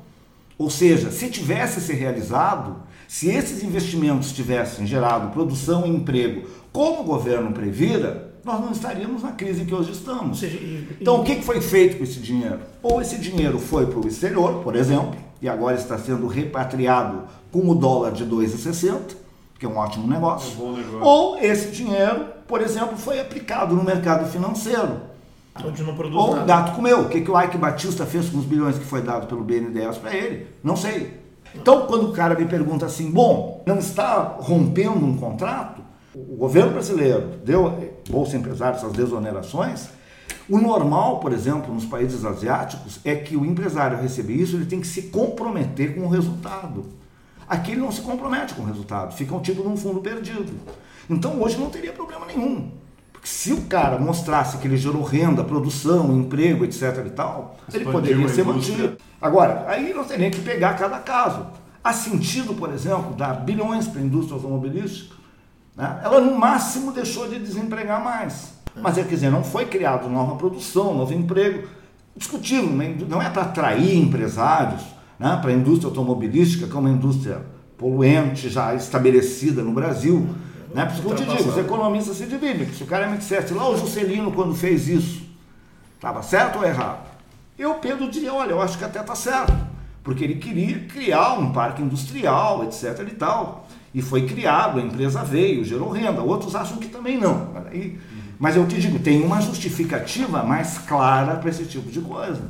[0.58, 7.02] Ou seja, se tivesse se realizado, se esses investimentos tivessem gerado produção e emprego como
[7.02, 10.40] o governo previra, nós não estaríamos na crise que hoje estamos.
[11.00, 12.60] Então, o que foi feito com esse dinheiro?
[12.80, 17.68] Ou esse dinheiro foi para o exterior, por exemplo, e agora está sendo repatriado com
[17.68, 19.16] o dólar de 2,60,
[19.58, 20.56] que é um ótimo negócio.
[20.58, 21.02] É um negócio.
[21.02, 25.00] Ou esse dinheiro, por exemplo, foi aplicado no mercado financeiro.
[25.64, 27.00] onde não produz Ou o gato comeu.
[27.00, 29.98] O que, que o Ike Batista fez com os bilhões que foi dado pelo BNDES
[29.98, 30.46] para ele?
[30.62, 31.18] Não sei.
[31.52, 35.82] Então, quando o cara me pergunta assim, bom, não está rompendo um contrato?
[36.14, 39.88] O governo brasileiro deu, Bolsa Empresário, essas desonerações.
[40.48, 44.80] O normal, por exemplo, nos países asiáticos, é que o empresário receber isso, ele tem
[44.80, 46.86] que se comprometer com o resultado.
[47.48, 50.52] Aqui ele não se compromete com o resultado, fica um tipo num fundo perdido.
[51.08, 52.70] Então hoje não teria problema nenhum.
[53.12, 57.84] Porque se o cara mostrasse que ele gerou renda, produção, emprego, etc e tal, ele
[57.84, 58.96] Expandiu poderia a ser mantido.
[59.20, 61.46] Agora, aí nós teríamos que pegar cada caso.
[61.82, 65.15] Há sentido, por exemplo, dar bilhões para a indústria automobilística?
[65.76, 66.00] Né?
[66.02, 68.54] Ela no máximo deixou de desempregar mais.
[68.74, 71.68] Mas, é, quer dizer, não foi criado nova produção, novo emprego.
[72.16, 72.96] Discutível, né?
[73.08, 74.82] não é para atrair empresários
[75.18, 75.38] né?
[75.40, 77.42] para a indústria automobilística, que é uma indústria
[77.76, 80.26] poluente, já estabelecida no Brasil.
[80.74, 80.84] Né?
[80.84, 82.66] Por isso que eu te digo, os economistas se dividem.
[82.72, 85.26] Se o cara me dissesse, lá o Juscelino, quando fez isso,
[85.94, 87.06] estava certo ou errado?
[87.58, 89.54] Eu, Pedro, diria, olha, eu acho que até está certo.
[90.02, 93.66] Porque ele queria criar um parque industrial, etc e tal.
[93.96, 96.20] E foi criado, a empresa veio, gerou renda.
[96.20, 97.50] Outros acham que também não.
[97.54, 97.98] Mas aí-
[98.38, 102.42] Mas eu te digo, tem uma justificativa mais clara para esse tipo de coisa.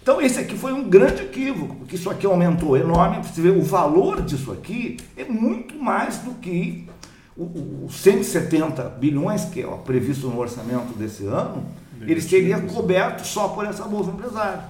[0.00, 3.16] Então esse aqui foi um grande equívoco, porque isso aqui aumentou enorme.
[3.26, 6.88] Você vê, o valor disso aqui é muito mais do que
[7.36, 11.64] os 170 bilhões que é previsto no orçamento desse ano,
[12.02, 14.62] ele seria coberto só por essa bolsa empresária.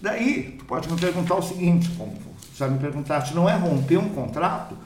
[0.00, 2.12] Daí, tu pode me perguntar o seguinte, como
[2.56, 4.76] já me perguntaste, não é romper um contrato?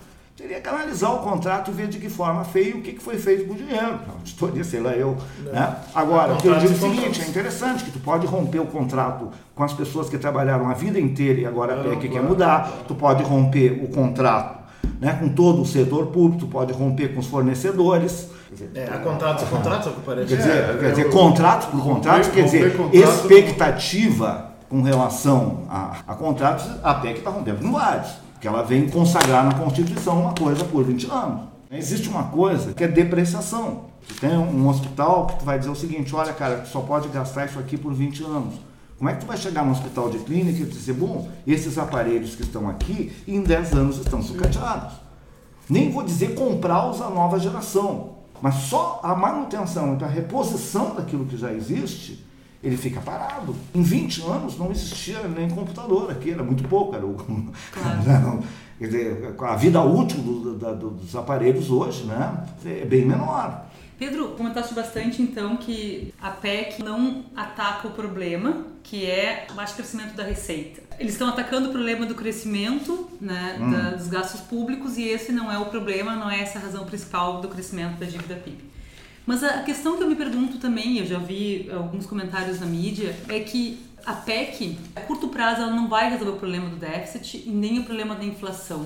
[0.41, 3.19] Teria que analisar o contrato e ver de que forma feio o que que foi
[3.19, 3.99] feito com o dinheiro.
[4.07, 5.17] Não, auditoria, sei lá eu.
[5.45, 5.77] Né?
[5.95, 8.67] Agora, o que eu digo é o seguinte, é interessante que tu pode romper o
[8.67, 12.09] contrato com as pessoas que trabalharam a vida inteira e agora a Claro, PEC quer
[12.13, 12.61] claro, mudar.
[12.69, 12.85] claro.
[12.89, 14.61] Tu pode romper o contrato
[14.99, 18.29] né, com todo o setor público, tu pode romper com os fornecedores.
[18.49, 20.29] Quer dizer, É, há contratos e contratos, é o que parece.
[20.29, 24.83] Quer dizer, É, quer dizer eu- contratos por contratos, romper- quer dizer, contrato- expectativa com
[24.83, 28.09] relação a, a contratos, a PEC está rompendo com vários,
[28.41, 31.43] porque ela vem consagrar na Constituição uma coisa por 20 anos.
[31.71, 33.91] Existe uma coisa que é depreciação.
[34.01, 37.09] Você tem um hospital que tu vai dizer o seguinte, olha cara, tu só pode
[37.09, 38.55] gastar isso aqui por 20 anos.
[38.97, 42.35] Como é que tu vai chegar no hospital de clínica e dizer, bom, esses aparelhos
[42.35, 44.95] que estão aqui, em 10 anos estão sucateados.
[45.69, 51.27] Nem vou dizer comprá-los à nova geração, mas só a manutenção e a reposição daquilo
[51.27, 52.25] que já existe,
[52.63, 53.55] ele fica parado.
[53.75, 56.95] Em 20 anos não existia nem computador aqui, era muito pouco.
[56.95, 57.17] Era o...
[58.07, 58.43] Não,
[58.79, 63.67] quer dizer, a vida útil do- do- dos aparelhos hoje né, é bem menor.
[63.99, 69.75] Pedro, comentaste bastante então que a PEC não ataca o problema, que é o baixo
[69.75, 70.81] crescimento da receita.
[70.99, 75.53] Eles estão atacando o problema do crescimento né, da- dos gastos públicos e esse não
[75.53, 78.65] é o problema, não é essa a razão principal do crescimento da dívida PIB.
[79.31, 83.15] Mas a questão que eu me pergunto também, eu já vi alguns comentários na mídia,
[83.29, 87.45] é que a PEC, a curto prazo, ela não vai resolver o problema do déficit
[87.47, 88.85] e nem o problema da inflação.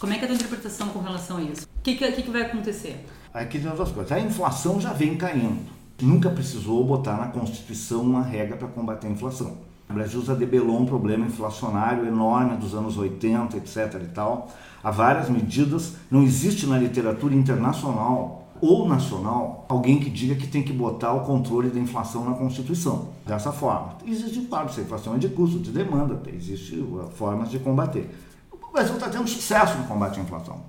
[0.00, 1.66] Como é que é a tua interpretação com relação a isso?
[1.66, 3.04] O que, que, que vai acontecer?
[3.34, 4.10] Aqui tem outras coisas.
[4.10, 5.60] A inflação já vem caindo.
[6.00, 9.58] Nunca precisou botar na Constituição uma regra para combater a inflação.
[9.86, 14.00] O Brasil já debelou um problema inflacionário enorme dos anos 80, etc.
[14.02, 14.50] e tal.
[14.82, 15.92] Há várias medidas.
[16.10, 21.20] Não existe na literatura internacional ou nacional alguém que diga que tem que botar o
[21.20, 23.08] controle da inflação na Constituição.
[23.26, 23.96] Dessa forma.
[24.06, 28.08] Existe, claro, se a inflação é de custo, de demanda, existe formas de combater.
[28.50, 30.60] O Brasil está tendo sucesso no combate à inflação.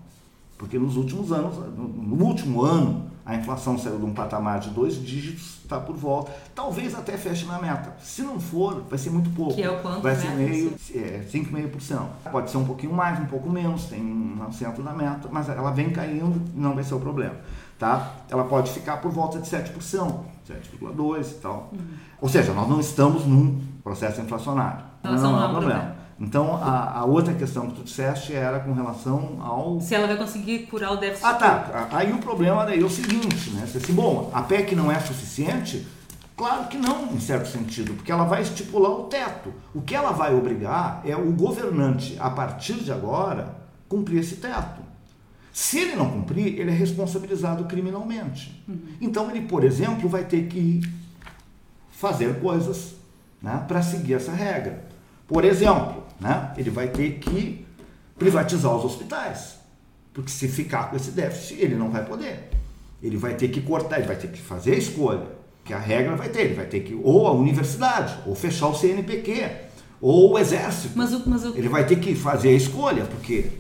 [0.58, 4.72] Porque nos últimos anos, no, no último ano, a inflação saiu de um patamar de
[4.72, 6.32] dois dígitos, está por volta.
[6.56, 7.96] Talvez até feche na meta.
[8.02, 9.54] Se não for, vai ser muito pouco.
[9.54, 10.20] Que é o quanto, Vai né?
[10.20, 12.08] ser meio, é, 5,5%.
[12.32, 15.72] Pode ser um pouquinho mais, um pouco menos, tem um centro da meta, mas ela
[15.72, 17.36] vem caindo e não vai ser o problema.
[17.80, 18.12] Tá?
[18.30, 21.70] Ela pode ficar por volta de 7%, 7,2% e tal.
[21.72, 21.80] Uhum.
[22.20, 24.84] Ou seja, nós não estamos num processo inflacionário.
[25.02, 25.96] Inflação não é um problema.
[26.20, 30.18] Então, a, a outra questão que tu disseste era com relação ao Se ela vai
[30.18, 31.26] conseguir curar o déficit.
[31.26, 31.88] ah, tá.
[31.94, 33.66] Aí o problema daí é o seguinte, né?
[33.66, 35.88] Você assim, bom, a PEC não é suficiente?
[36.36, 39.54] Claro que não, em certo sentido, porque ela vai estipular o teto.
[39.74, 43.56] O que ela vai obrigar é o governante, a partir de agora,
[43.88, 44.79] cumprir esse teto.
[45.60, 48.64] Se ele não cumprir, ele é responsabilizado criminalmente.
[48.66, 48.80] Uhum.
[49.02, 50.80] Então ele, por exemplo, vai ter que
[51.92, 52.96] fazer coisas
[53.42, 54.86] né, para seguir essa regra.
[55.28, 57.66] Por exemplo, né, ele vai ter que
[58.18, 59.58] privatizar os hospitais.
[60.14, 62.52] Porque se ficar com esse déficit, ele não vai poder.
[63.04, 65.28] Ele vai ter que cortar, ele vai ter que fazer a escolha.
[65.66, 68.76] Que a regra vai ter, ele vai ter que ou a universidade, ou fechar o
[68.76, 69.52] CNPq,
[70.00, 70.98] ou o exército.
[70.98, 71.50] Mas o, mas o...
[71.50, 73.52] Ele vai ter que fazer a escolha, porque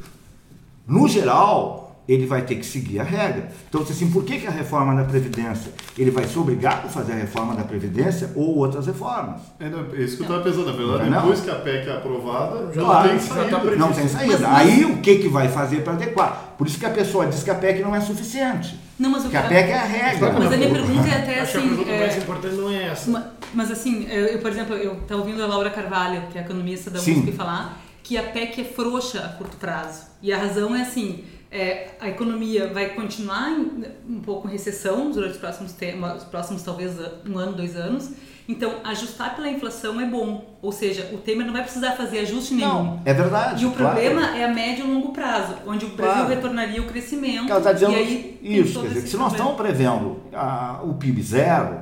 [0.87, 3.51] no geral, ele vai ter que seguir a regra.
[3.69, 5.71] Então, assim, por que, que a reforma da Previdência?
[5.95, 9.41] Ele vai ser obrigado a fazer a reforma da Previdência ou outras reformas.
[9.59, 10.65] É, não, é isso que eu estava pensando.
[10.65, 13.59] Na verdade, não, depois que a PEC é aprovada, já claro, não tem saída.
[13.59, 14.39] Tá não tem saída.
[14.39, 16.55] Mas, Aí, o que, que vai fazer para adequar?
[16.57, 18.79] Por isso que a pessoa diz que a PEC não é suficiente.
[18.97, 20.33] Não, mas o que a PEC é a regra.
[20.33, 21.67] Mas a minha pergunta é até Acho assim.
[21.67, 21.99] a pergunta é...
[21.99, 23.11] mais importante não é essa.
[23.11, 26.41] Mas, mas assim, eu, eu, por exemplo, eu estava ouvindo a Laura Carvalho, que é
[26.41, 30.09] economista da USP, falar que a PEC é frouxa a curto prazo.
[30.23, 35.11] E a razão é assim é, a economia vai continuar em, um pouco em recessão
[35.11, 35.75] durante os próximos,
[36.17, 36.95] os próximos talvez
[37.27, 38.11] um ano, dois anos.
[38.47, 40.57] Então, ajustar pela inflação é bom.
[40.59, 42.67] Ou seja, o Temer não vai precisar fazer ajuste nenhum.
[42.67, 43.63] Não, é verdade.
[43.63, 43.93] E o claro.
[43.93, 46.29] problema é a médio e longo prazo, onde o Brasil claro.
[46.29, 47.47] retornaria o crescimento.
[47.47, 50.95] Ela está dizendo e aí isso, quer dizer, que se nós estamos prevendo a, o
[50.95, 51.79] PIB zero,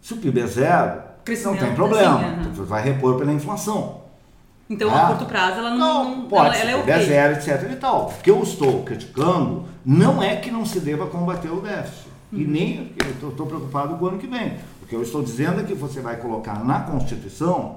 [0.00, 1.02] se o PIB é zero,
[1.44, 2.18] não tem problema.
[2.18, 2.64] Assim, uhum.
[2.64, 4.05] Vai repor pela inflação.
[4.68, 7.06] Então, a curto prazo, ela não, não pode ela, ela é okay.
[7.06, 7.70] zero, etc.
[7.72, 8.08] e tal.
[8.08, 12.08] O que eu estou criticando não é que não se deva combater o déficit.
[12.32, 12.40] Uhum.
[12.40, 14.54] E nem eu estou preocupado com o ano que vem.
[14.82, 17.76] O que eu estou dizendo é que você vai colocar na Constituição,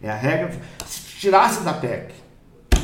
[0.00, 0.52] é a regra,
[0.86, 2.14] se tirasse da PEC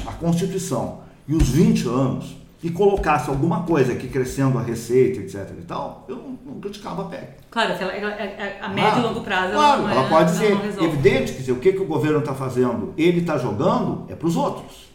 [0.06, 5.56] a Constituição e os 20 anos, e colocasse alguma coisa aqui crescendo a receita, etc
[5.58, 7.28] e tal, eu não, não criticava a PEC.
[7.50, 10.52] Claro, ela, ela, ela, a médio e longo prazo claro, ela, ela é, pode ser
[10.82, 14.26] evidente que dizer, o que, que o governo está fazendo, ele está jogando é para
[14.26, 14.88] os outros.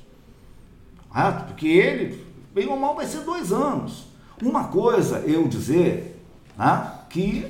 [1.13, 4.07] Ah, porque ele, bem ou mal, vai ser dois anos.
[4.41, 6.21] Uma coisa eu dizer
[6.59, 7.45] ah, que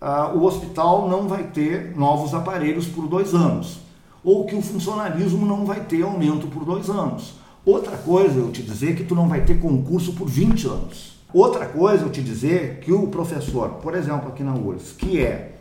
[0.00, 3.78] ah, o hospital não vai ter novos aparelhos por dois anos,
[4.22, 7.40] ou que o funcionalismo não vai ter aumento por dois anos.
[7.64, 11.12] Outra coisa eu te dizer que tu não vai ter concurso por 20 anos.
[11.32, 15.54] Outra coisa eu te dizer que o professor, por exemplo, aqui na URSS, que é,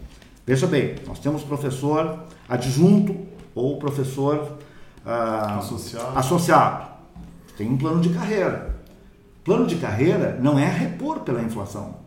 [0.46, 3.16] veja bem, nós temos professor adjunto
[3.56, 4.58] ou professor
[5.06, 6.18] ah, associado.
[6.18, 6.92] associado.
[7.58, 8.76] Tem um plano de carreira.
[9.44, 12.02] Plano de carreira não é repor pela inflação.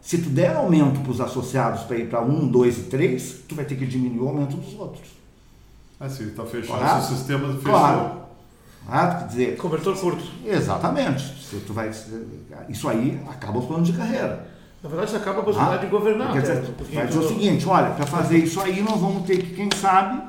[0.00, 3.54] Se tu der aumento para os associados para ir para 1, 2 e 3, tu
[3.54, 5.08] vai ter que diminuir o aumento dos outros.
[5.98, 6.78] Ah, sim, está fechado.
[6.78, 7.02] Claro.
[7.02, 7.62] O sistema fechou.
[7.62, 8.25] Claro.
[8.88, 10.24] Ah, quer dizer, Cobertor curto.
[10.44, 11.22] Exatamente.
[11.42, 11.90] Se tu vai,
[12.68, 14.48] isso aí acaba os planos de carreira.
[14.82, 16.32] Na verdade, isso acaba a possibilidade ah, de governar.
[16.32, 19.54] Quer dizer, vai dizer o seguinte, olha, para fazer isso aí nós vamos ter que,
[19.54, 20.22] quem sabe,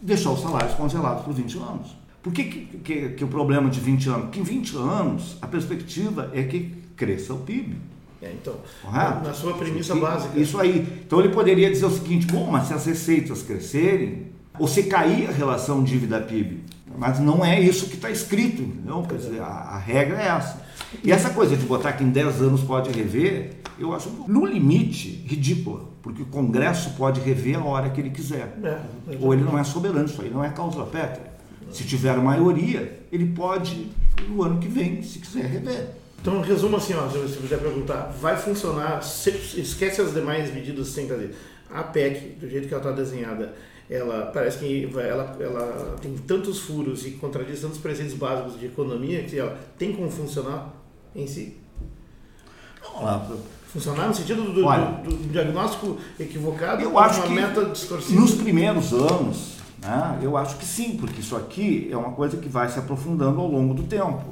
[0.00, 1.96] deixar os salários congelados por 20 anos.
[2.22, 4.22] Por que, que, que, que o problema de 20 anos?
[4.26, 7.76] Porque em 20 anos a perspectiva é que cresça o PIB.
[8.22, 9.24] É, então, Correto?
[9.24, 10.38] na sua premissa básica.
[10.38, 11.02] Isso aí.
[11.06, 15.28] Então ele poderia dizer o seguinte, bom, mas se as receitas crescerem, ou se cair
[15.28, 16.62] a relação dívida-PIB,
[16.96, 19.02] mas não é isso que está escrito, entendeu?
[19.08, 20.62] Quer dizer, a, a, regra é essa.
[21.02, 25.24] E essa coisa de botar que em 10 anos pode rever, eu acho, no limite,
[25.26, 25.92] ridícula.
[26.02, 28.56] Porque o Congresso pode rever a hora que ele quiser.
[28.62, 28.80] É,
[29.20, 31.32] Ou ele não é soberano, isso aí não é causa pétrea.
[31.70, 33.90] Se tiver maioria, ele pode,
[34.28, 35.88] no ano que vem, se quiser, rever.
[36.20, 40.94] Então, resumo assim, ó, se você quiser perguntar, vai funcionar, esquece as demais medidas que
[40.94, 41.34] tem que fazer.
[41.70, 43.54] A PEC, do jeito que ela está desenhada,
[43.88, 49.24] ela parece que ela, ela tem tantos furos e contradiz tantos preceitos básicos de economia
[49.24, 50.72] que ela tem como funcionar
[51.14, 51.58] em si.
[53.66, 58.20] Funcionar no sentido do, Olha, do, do diagnóstico equivocado eu acho uma que meta distorcida?
[58.20, 62.48] Nos primeiros anos, né, eu acho que sim, porque isso aqui é uma coisa que
[62.48, 64.22] vai se aprofundando ao longo do tempo.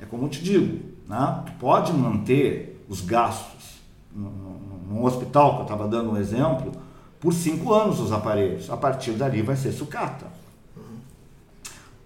[0.00, 3.80] É como eu te digo, né, tu pode manter os gastos
[4.14, 6.72] num hospital, que eu estava dando um exemplo,
[7.20, 8.70] por cinco anos os aparelhos.
[8.70, 10.26] A partir dali vai ser sucata.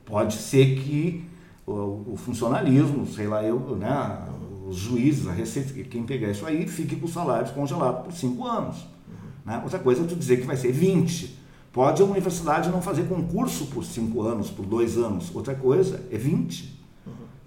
[0.05, 1.25] Pode ser que
[1.67, 4.19] o, o funcionalismo, sei lá, eu, né,
[4.69, 8.47] os juízes, a receita, quem pegar isso aí, fique com os salários congelados por cinco
[8.47, 8.87] anos.
[9.45, 9.61] Né?
[9.63, 11.39] Outra coisa é tu dizer que vai ser 20.
[11.73, 15.35] Pode a universidade não fazer concurso por cinco anos, por dois anos.
[15.35, 16.75] Outra coisa é 20.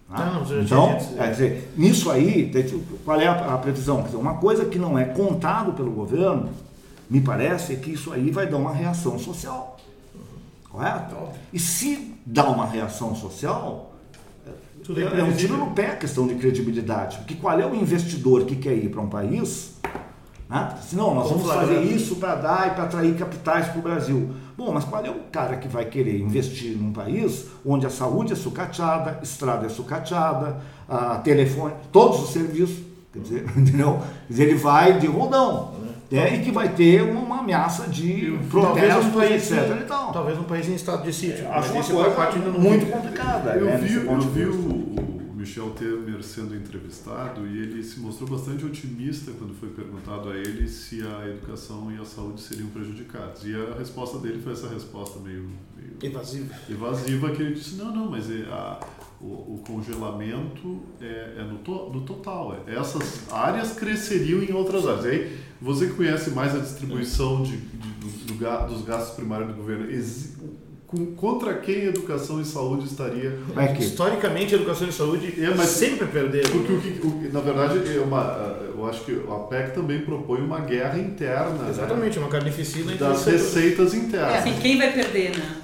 [0.09, 0.17] Né?
[0.17, 2.51] Não, então, quer dizer, nisso aí,
[3.03, 3.97] qual é a, a previsão?
[3.97, 6.49] Quer dizer, uma coisa que não é contado pelo governo,
[7.09, 9.77] me parece que isso aí vai dar uma reação social.
[10.69, 11.15] Correto?
[11.51, 13.93] E se dá uma reação social,
[14.95, 17.17] é, é um tiro no pé a questão de credibilidade.
[17.17, 19.75] Porque qual é o investidor que quer ir para um país
[20.49, 20.77] Né?
[20.81, 24.29] Se não, nós vamos fazer isso para dar e para atrair capitais para o Brasil.
[24.57, 28.33] Bom, mas qual é o cara que vai querer investir num país onde a saúde
[28.33, 32.77] é sucateada, estrada é sucateada, a telefone, todos os serviços,
[33.11, 33.99] quer dizer, entendeu?
[34.27, 35.86] Quer dizer, ele vai de rodão.
[36.11, 39.81] É, e que vai ter uma, ameaça de Talvez protestos, um país, etc.
[39.81, 40.13] E tal.
[40.13, 41.47] talvez um país em estado de sítio.
[41.49, 43.51] Acho mas uma ainda não muito complicada.
[43.51, 48.29] Eu né, vi, eu vi o, o Michel Temer sendo entrevistado e ele se mostrou
[48.29, 53.45] bastante otimista quando foi perguntado a ele se a educação e a saúde seriam prejudicados.
[53.45, 56.53] E a resposta dele foi essa resposta meio, meio Evasivo.
[56.69, 58.79] evasiva que ele disse não não mas é a,
[59.19, 64.87] o, o congelamento é, é no, to, no total é, essas áreas cresceriam em outras
[64.87, 65.05] áreas.
[65.05, 69.47] E aí você que conhece mais a distribuição de, de- do- do dos gastos primários
[69.49, 70.35] do governo exi-
[70.85, 73.37] com, contra quem educação e saúde estaria?
[73.57, 76.49] É que- Historicamente, educação e saúde É, mas- sempre perderam.
[76.51, 80.39] porque o que, o na verdade é uma, eu acho que a PEC também propõe
[80.41, 85.35] uma guerra interna né, Exatamente, uma carnificina das receitas É internas assim, quem vai perder,
[85.37, 85.56] né?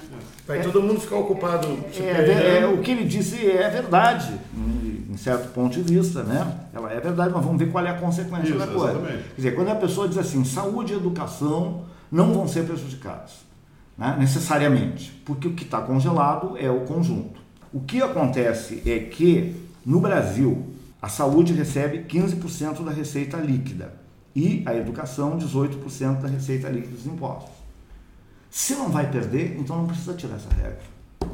[0.46, 2.40] Vai todo mundo ficar ocupado se É, perdendo.
[2.42, 6.54] é, o que ele disse é verdade, em, em certo ponto de vista, né?
[6.74, 8.92] Ela é verdade, mas vamos ver qual é a consequência Isso, da coisa.
[8.98, 9.22] exatamente.
[9.30, 13.36] Quer dizer, quando a pessoa diz assim, saúde e educação não vão ser prejudicados,
[13.96, 14.16] né?
[14.18, 17.40] necessariamente, porque o que está congelado é o conjunto.
[17.72, 20.66] O que acontece é que, no Brasil,
[21.00, 23.94] a saúde recebe 15% da receita líquida
[24.36, 27.50] e a educação 18% da receita líquida dos impostos.
[28.54, 30.78] Se não vai perder, então não precisa tirar essa regra.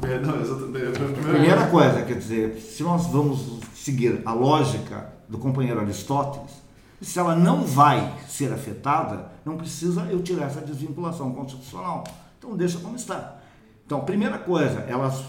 [0.01, 0.87] É, não, exatamente.
[0.87, 6.49] A primeira Primeira coisa, quer dizer, se nós vamos seguir a lógica do companheiro Aristóteles,
[6.99, 12.03] se ela não vai ser afetada, não precisa eu tirar essa desvinculação constitucional.
[12.39, 13.37] Então deixa como está.
[13.85, 15.23] Então, primeira coisa, elas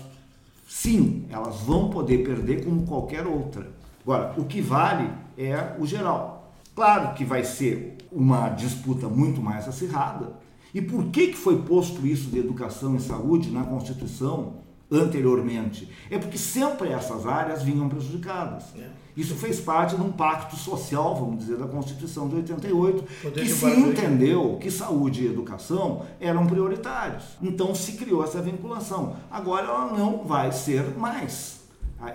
[0.66, 3.70] sim, elas vão poder perder como qualquer outra.
[4.02, 6.54] Agora, o que vale é o geral.
[6.74, 10.40] Claro que vai ser uma disputa muito mais acirrada.
[10.74, 14.54] E por que, que foi posto isso de educação e saúde na Constituição
[14.90, 15.88] anteriormente?
[16.10, 18.64] É porque sempre essas áreas vinham prejudicadas.
[18.76, 18.88] É.
[19.14, 23.46] Isso fez parte de um pacto social, vamos dizer, da Constituição de 88, Poder que
[23.46, 27.24] de se entendeu que saúde e educação eram prioritários.
[27.42, 29.16] Então se criou essa vinculação.
[29.30, 31.60] Agora ela não vai ser mais.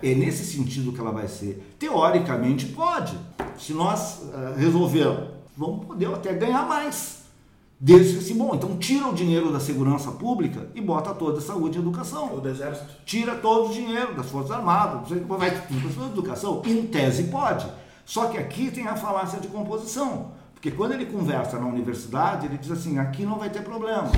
[0.01, 1.75] É nesse sentido que ela vai ser.
[1.77, 3.17] Teoricamente pode.
[3.57, 7.16] Se nós eh, resolvermos, vamos poder até ganhar mais.
[7.79, 11.41] Desde que assim, bom, então tira o dinheiro da segurança pública e bota toda a
[11.41, 12.87] saúde e educação O do exército.
[13.05, 16.63] tira todo o dinheiro das Forças Armadas, vai tudo educação.
[16.65, 17.67] Em tese pode.
[18.03, 20.31] Só que aqui tem a falácia de composição.
[20.55, 24.11] Porque quando ele conversa na universidade, ele diz assim, aqui não vai ter problema.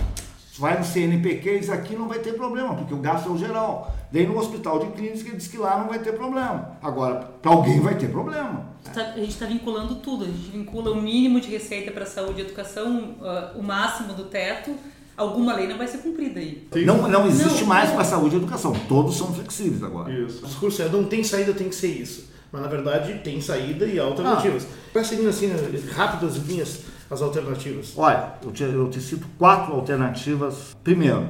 [0.59, 3.37] Vai no CNPq e diz aqui não vai ter problema, porque o gasto é o
[3.37, 3.95] geral.
[4.11, 6.77] Daí no hospital de clínica ele diz que lá não vai ter problema.
[6.81, 8.65] Agora, para alguém vai ter problema.
[8.93, 10.25] Tá- A gente está vinculando tudo.
[10.25, 14.25] A gente vincula o mínimo de receita para saúde e educação, ah, o máximo do
[14.25, 14.75] teto.
[15.15, 16.67] Alguma lei não vai ser cumprida aí.
[16.85, 18.73] Não, não existe Não, mais para saúde e educação.
[18.87, 20.09] Todos são flexíveis agora.
[20.09, 20.45] O Isso.
[20.45, 22.29] discurso é não tem saída, tem que ser isso.
[22.51, 24.65] Mas na verdade tem saída e alternativas.
[24.93, 25.51] Vai seguindo assim,
[25.93, 27.93] rápidas linhas, as alternativas.
[27.97, 30.75] Olha, eu te, eu te cito quatro alternativas.
[30.83, 31.29] Primeiro,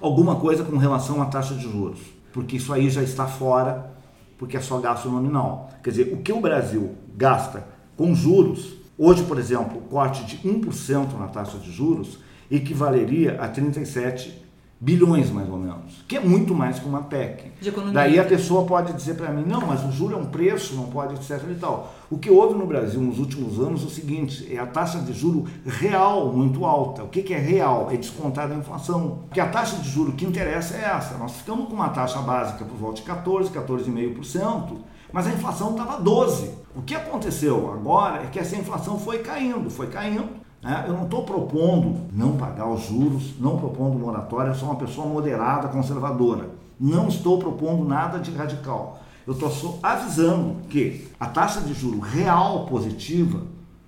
[0.00, 2.00] alguma coisa com relação à taxa de juros,
[2.32, 3.92] porque isso aí já está fora,
[4.36, 5.70] porque é só gasto nominal.
[5.82, 10.38] Quer dizer, o que o Brasil gasta com juros, hoje, por exemplo, o corte de
[10.38, 12.18] 1% na taxa de juros
[12.50, 14.41] equivaleria a 37
[14.82, 17.52] bilhões, mais ou menos, que é muito mais que uma PEC.
[17.92, 20.86] Daí a pessoa pode dizer para mim, não, mas o juro é um preço, não
[20.86, 21.40] pode, etc.
[21.48, 21.94] e tal.
[22.10, 25.12] O que houve no Brasil nos últimos anos é o seguinte, é a taxa de
[25.12, 27.04] juro real muito alta.
[27.04, 27.90] O que, que é real?
[27.92, 29.20] É descontar a inflação.
[29.28, 31.16] Porque a taxa de juro que interessa é essa.
[31.16, 34.78] Nós ficamos com uma taxa básica por volta de 14, 14,5%,
[35.12, 36.48] mas a inflação estava 12%.
[36.74, 40.41] O que aconteceu agora é que essa inflação foi caindo, foi caindo.
[40.62, 40.84] Né?
[40.86, 45.06] Eu não estou propondo não pagar os juros, não propondo moratória, eu sou uma pessoa
[45.06, 46.50] moderada, conservadora.
[46.78, 49.02] Não estou propondo nada de radical.
[49.26, 53.42] Eu estou só avisando que a taxa de juro real positiva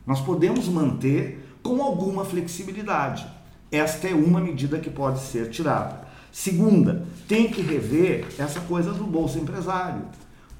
[0.06, 3.26] nós podemos manter com alguma flexibilidade.
[3.70, 6.04] Esta é uma medida que pode ser tirada.
[6.30, 10.02] Segunda, tem que rever essa coisa do Bolsa Empresário.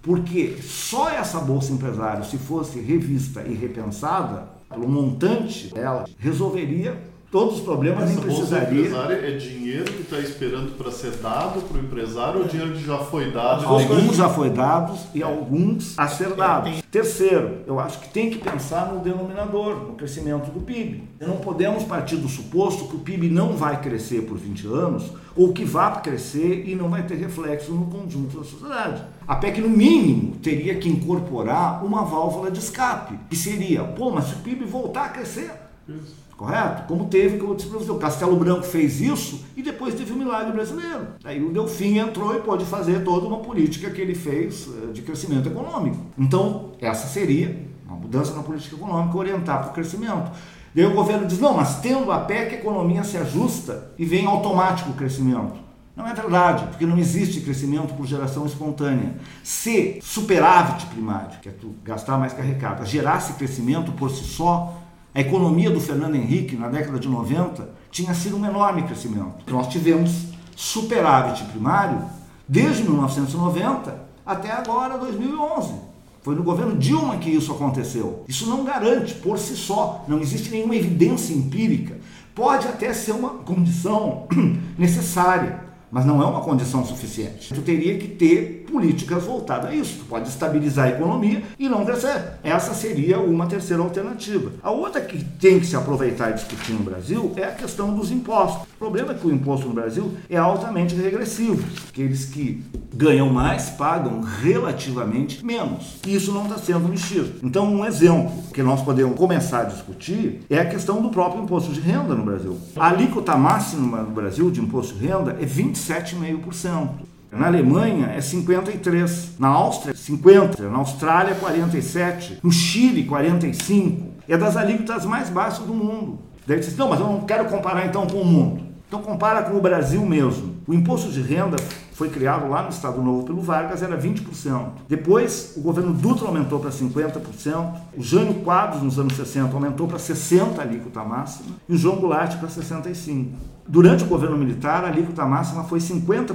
[0.00, 6.96] Porque só essa Bolsa Empresário, se fosse revista e repensada, pelo montante dela, resolveria
[7.30, 8.80] todos os problemas nem Essa bolsa precisaria.
[8.80, 12.86] empresária é dinheiro que está esperando para ser dado para o empresário ou dinheiro que
[12.86, 13.66] já foi dado?
[13.66, 16.80] Alguns já foi dados e alguns a ser dados.
[16.92, 21.02] Terceiro, eu acho que tem que pensar no denominador, no crescimento do PIB.
[21.20, 25.52] Não podemos partir do suposto que o PIB não vai crescer por 20 anos ou
[25.52, 29.02] que vá crescer e não vai ter reflexo no conjunto da sociedade.
[29.26, 34.26] A PEC, no mínimo, teria que incorporar uma válvula de escape, que seria, pô, mas
[34.26, 35.50] se o PIB voltar a crescer,
[35.88, 36.24] Isso.
[36.36, 36.88] Correto?
[36.88, 40.12] Como teve, como eu disse para você, o Castelo Branco fez isso e depois teve
[40.12, 41.06] o milagre brasileiro.
[41.22, 45.02] Aí o Delfim entrou e pôde fazer toda uma política que ele fez eh, de
[45.02, 45.98] crescimento econômico.
[46.18, 47.56] Então, essa seria
[47.86, 50.32] uma mudança na política econômica, orientar para o crescimento.
[50.74, 54.26] Daí o governo diz, não, mas tendo a PEC, a economia se ajusta e vem
[54.26, 55.62] automático o crescimento.
[55.96, 59.14] Não é verdade, porque não existe crescimento por geração espontânea.
[59.44, 64.76] Se superávit primário, que é tu gastar mais carregado, gerasse crescimento por si só,
[65.14, 69.48] a economia do Fernando Henrique na década de 90 tinha sido um enorme crescimento.
[69.48, 70.10] Nós tivemos
[70.56, 72.02] superávit primário
[72.48, 75.93] desde 1990 até agora, 2011.
[76.24, 78.24] Foi no governo Dilma que isso aconteceu.
[78.26, 81.98] Isso não garante por si só, não existe nenhuma evidência empírica.
[82.34, 84.26] Pode até ser uma condição
[84.78, 85.63] necessária,
[85.94, 87.54] mas não é uma condição suficiente.
[87.54, 89.98] Tu teria que ter políticas voltadas a isso.
[90.00, 92.32] Tu pode estabilizar a economia e não crescer.
[92.42, 94.50] Essa seria uma terceira alternativa.
[94.60, 98.10] A outra que tem que se aproveitar e discutir no Brasil é a questão dos
[98.10, 98.62] impostos.
[98.74, 101.64] O problema é que o imposto no Brasil é altamente regressivo.
[101.88, 102.60] Aqueles que
[102.92, 105.98] ganham mais pagam relativamente menos.
[106.04, 107.34] E isso não está sendo mexido.
[107.40, 111.72] Então, um exemplo que nós podemos começar a discutir é a questão do próprio imposto
[111.72, 112.58] de renda no Brasil.
[112.74, 115.46] A alíquota máxima no Brasil de imposto de renda é
[115.84, 116.88] 27,5%.
[117.30, 124.14] Na Alemanha é 53, na Áustria 50, na Austrália 47, no Chile 45.
[124.28, 126.20] É das alíquotas mais baixas do mundo.
[126.46, 128.62] Daí você diz, não, mas eu não quero comparar então com o mundo.
[128.86, 130.54] Então compara com o Brasil mesmo.
[130.66, 131.56] O imposto de renda
[131.94, 134.66] foi criado lá no Estado Novo pelo Vargas, era 20%.
[134.88, 139.96] Depois, o governo Dutra aumentou para 50%, o Jânio Quadros, nos anos 60, aumentou para
[139.96, 143.28] 60% a alíquota máxima, e o João Goulart para 65%.
[143.66, 146.34] Durante o governo militar, a alíquota máxima foi 50%.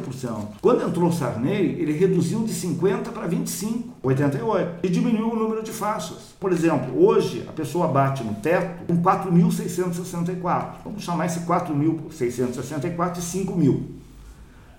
[0.62, 5.62] Quando entrou o Sarney, ele reduziu de 50% para 25%, 88%, e diminuiu o número
[5.62, 6.34] de faixas.
[6.40, 10.70] Por exemplo, hoje a pessoa bate no teto com 4.664.
[10.84, 13.84] Vamos chamar esse 4.664 de 5 mil.
[13.84, 13.99] Se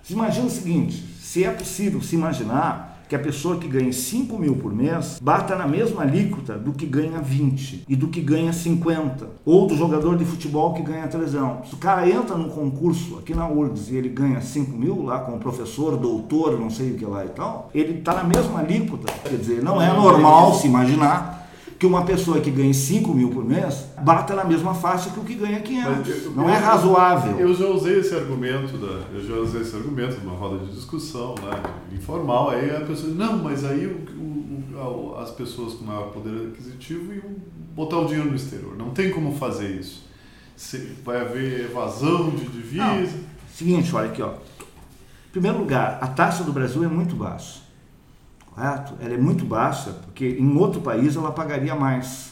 [0.09, 4.55] imagina o seguinte: se é possível se imaginar que a pessoa que ganha 5 mil
[4.55, 9.27] por mês bata na mesma alíquota do que ganha 20 e do que ganha 50,
[9.45, 11.67] ou do jogador de futebol que ganha 300.
[11.67, 15.19] Se o cara entra num concurso aqui na URGS e ele ganha 5 mil lá
[15.19, 18.59] com o professor, doutor, não sei o que lá e tal, ele está na mesma
[18.59, 19.11] alíquota.
[19.23, 21.40] Quer dizer, não é normal se imaginar
[21.81, 25.23] que uma pessoa que ganha 5 mil por mês bata na mesma faixa que o
[25.23, 26.35] que ganha 500.
[26.35, 27.39] Não é razoável.
[27.39, 31.33] Eu já usei esse argumento, da, eu já usei esse argumento numa roda de discussão,
[31.41, 31.59] né,
[31.91, 36.49] informal, aí a pessoa diz, não, mas aí o, o, as pessoas com maior poder
[36.49, 37.35] aquisitivo iam
[37.73, 38.77] botar o dinheiro no exterior.
[38.77, 40.05] Não tem como fazer isso.
[40.55, 42.85] Se, vai haver evasão de divisa.
[42.85, 43.07] Não.
[43.51, 44.33] Seguinte, olha aqui, ó.
[44.33, 47.60] Em primeiro lugar, a taxa do Brasil é muito baixa
[48.53, 48.93] correto?
[49.01, 52.31] Ela é muito baixa, porque em outro país ela pagaria mais.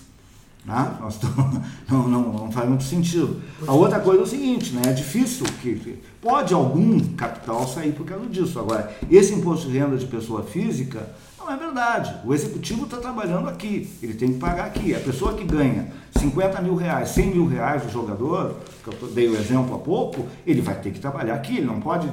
[0.65, 0.97] Né?
[0.99, 1.19] Nós
[1.89, 3.41] não, não, não, faz muito sentido.
[3.65, 4.81] A outra coisa é o seguinte, né?
[4.85, 8.59] é difícil que pode algum capital sair por causa disso.
[8.59, 11.07] Agora, esse imposto de renda de pessoa física
[11.39, 12.15] não é verdade.
[12.25, 14.93] O executivo está trabalhando aqui, ele tem que pagar aqui.
[14.93, 19.27] A pessoa que ganha 50 mil reais, 100 mil reais do jogador, que eu dei
[19.29, 22.11] o exemplo há pouco, ele vai ter que trabalhar aqui, ele não pode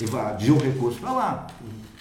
[0.00, 1.46] evadir o recurso para lá.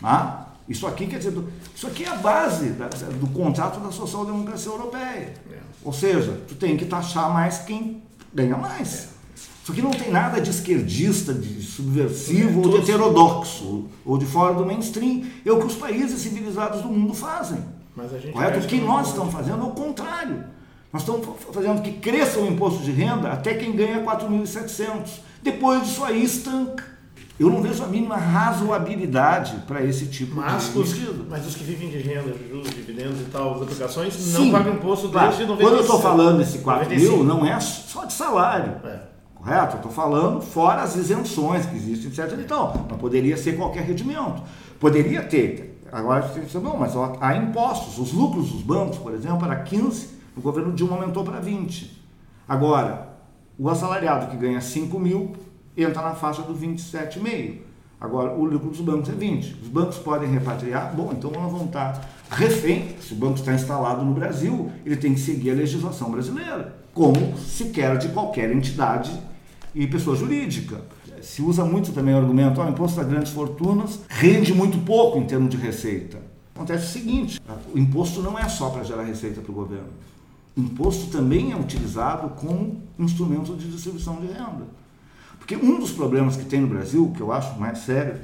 [0.02, 0.53] Tá?
[0.68, 1.34] Isso aqui quer dizer,
[1.76, 5.34] isso aqui é a base da, do contrato da social-democracia europeia.
[5.52, 5.58] É.
[5.84, 8.02] Ou seja, tu tem que taxar mais quem
[8.34, 9.10] ganha mais.
[9.10, 9.14] É.
[9.64, 14.26] Isso aqui não tem nada de esquerdista, de subversivo é, ou de heterodoxo, ou de
[14.26, 15.24] fora do mainstream.
[15.46, 17.60] É o que os países civilizados do mundo fazem.
[18.34, 18.60] Correto?
[18.60, 20.44] O que nós estamos fazendo é o contrário.
[20.92, 25.20] Nós estamos fazendo que cresça o imposto de renda até quem ganha 4.700.
[25.42, 26.93] Depois disso aí estanca.
[27.40, 31.64] Eu não vejo a mínima razoabilidade para esse tipo mas de os, Mas os que
[31.64, 35.28] vivem de renda, juros, dividendos e tal, as aplicações, Sim, não pagam imposto claro.
[35.30, 35.70] desde 96.
[35.70, 37.16] Quando eu estou falando desse 4 95.
[37.16, 38.76] mil, não é só de salário.
[38.86, 39.00] É.
[39.34, 39.74] Correto?
[39.74, 42.40] Eu estou falando fora as isenções que existem, etc.
[42.40, 44.42] Então, mas poderia ser qualquer rendimento.
[44.80, 45.82] Poderia ter.
[45.92, 47.98] Agora você diz, não, mas há impostos.
[47.98, 52.02] Os lucros dos bancos, por exemplo, era 15, o governo Dilma aumentou para 20.
[52.48, 53.10] Agora,
[53.58, 55.34] o assalariado que ganha 5 mil
[55.78, 57.58] entra na faixa do 27,5.
[58.00, 59.60] Agora, o lucro dos bancos é 20.
[59.64, 60.94] Os bancos podem repatriar?
[60.94, 62.96] Bom, então nós vamos estar refém.
[63.00, 67.38] Se o banco está instalado no Brasil, ele tem que seguir a legislação brasileira, como
[67.38, 69.18] se quer de qualquer entidade
[69.74, 70.82] e pessoa jurídica.
[71.22, 75.26] Se usa muito também o argumento, o imposto das grandes fortunas rende muito pouco em
[75.26, 76.18] termos de receita.
[76.54, 77.40] Acontece o seguinte,
[77.74, 79.88] o imposto não é só para gerar receita para o governo.
[80.56, 84.68] O imposto também é utilizado como instrumento de distribuição de renda.
[85.54, 88.16] Porque um dos problemas que tem no Brasil, que eu acho mais sério,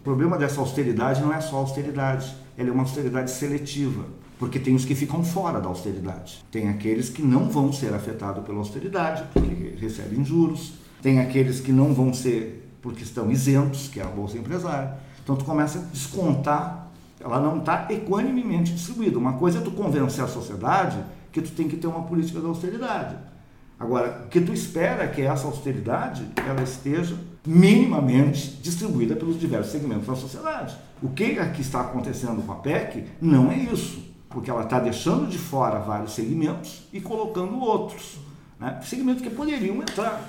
[0.00, 4.04] o problema dessa austeridade não é só austeridade, ela é uma austeridade seletiva.
[4.38, 6.44] Porque tem os que ficam fora da austeridade.
[6.50, 10.74] Tem aqueles que não vão ser afetados pela austeridade, porque recebem juros.
[11.00, 14.94] Tem aqueles que não vão ser porque estão isentos, que é a Bolsa Empresária.
[15.22, 19.16] Então tu começa a descontar, ela não está equanimemente distribuída.
[19.16, 20.98] Uma coisa é tu convencer a sociedade
[21.30, 23.16] que tu tem que ter uma política de austeridade.
[23.78, 27.16] Agora, o que tu espera é que essa austeridade ela esteja
[27.46, 30.76] minimamente distribuída pelos diversos segmentos da sociedade.
[31.02, 35.26] O que aqui está acontecendo com a PEC não é isso, porque ela está deixando
[35.26, 38.18] de fora vários segmentos e colocando outros.
[38.60, 38.78] Né?
[38.84, 40.22] Segmentos que poderiam entrar.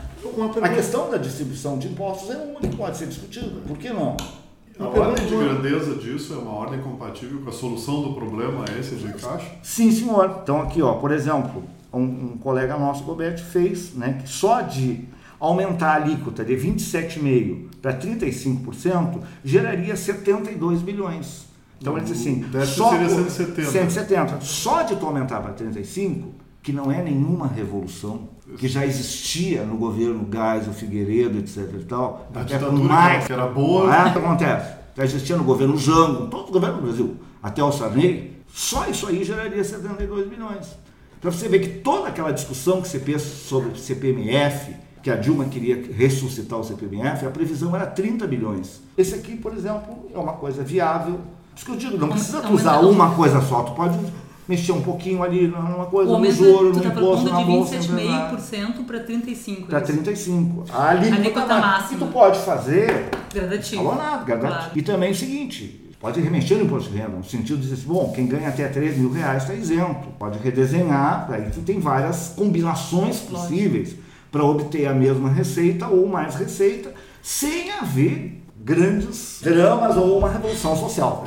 [0.61, 3.61] A questão da distribuição de impostos é uma que pode ser discutida.
[3.67, 4.17] Por que não?
[4.79, 8.79] A ordem de grandeza disso é uma ordem compatível com a solução do problema, é
[8.79, 9.45] esse de caixa?
[9.61, 10.39] Sim, senhor.
[10.41, 11.63] Então aqui, ó, por exemplo,
[11.93, 15.07] um, um colega nosso, Roberto, fez, né, que só de
[15.39, 21.45] aumentar a alíquota de 27,5% para 35% geraria 72 bilhões.
[21.81, 23.69] Então ele diz assim, só seria 170.
[23.69, 24.41] 170.
[24.41, 29.75] Só de tu aumentar para 35, que não é nenhuma revolução, que já existia no
[29.75, 33.93] governo Gás, o Figueiredo, etc e tal, A até ditadura mais, que era boa.
[33.93, 34.75] é, o que acontece?
[34.95, 39.07] Já existia no governo Jango, todo o governo do Brasil, até o Sarney, só isso
[39.07, 40.67] aí geraria 72 bilhões.
[41.23, 45.15] Para você ver que toda aquela discussão que você pensa sobre o CPMF, que a
[45.15, 48.81] Dilma queria ressuscitar o CPMF, a previsão era 30 bilhões.
[48.97, 51.13] Esse aqui, por exemplo, é uma coisa viável.
[51.13, 53.97] Por isso que eu digo, não precisa tu usar uma coisa só, tu pode
[54.45, 57.77] mexer um pouquinho ali numa coisa, no juro, no tá imposto, na bolsa.
[57.77, 58.37] de empresária.
[58.37, 59.65] 27,5% para 35%.
[59.65, 59.93] Para é isso?
[59.93, 60.65] 35.
[60.73, 61.87] A alíquota, máxima.
[61.87, 63.81] que tu pode fazer Gradativo.
[63.81, 64.57] Falou nada, gradativo.
[64.57, 64.71] Claro.
[64.75, 67.75] E também é o seguinte, pode remexer no imposto de renda, no sentido de dizer
[67.75, 70.09] assim, bom, quem ganha até 3 mil reais está isento.
[70.19, 73.95] Pode redesenhar, aí tu tem várias combinações possíveis
[74.29, 80.75] para obter a mesma receita ou mais receita, sem haver grandes dramas ou uma revolução
[80.75, 81.25] social.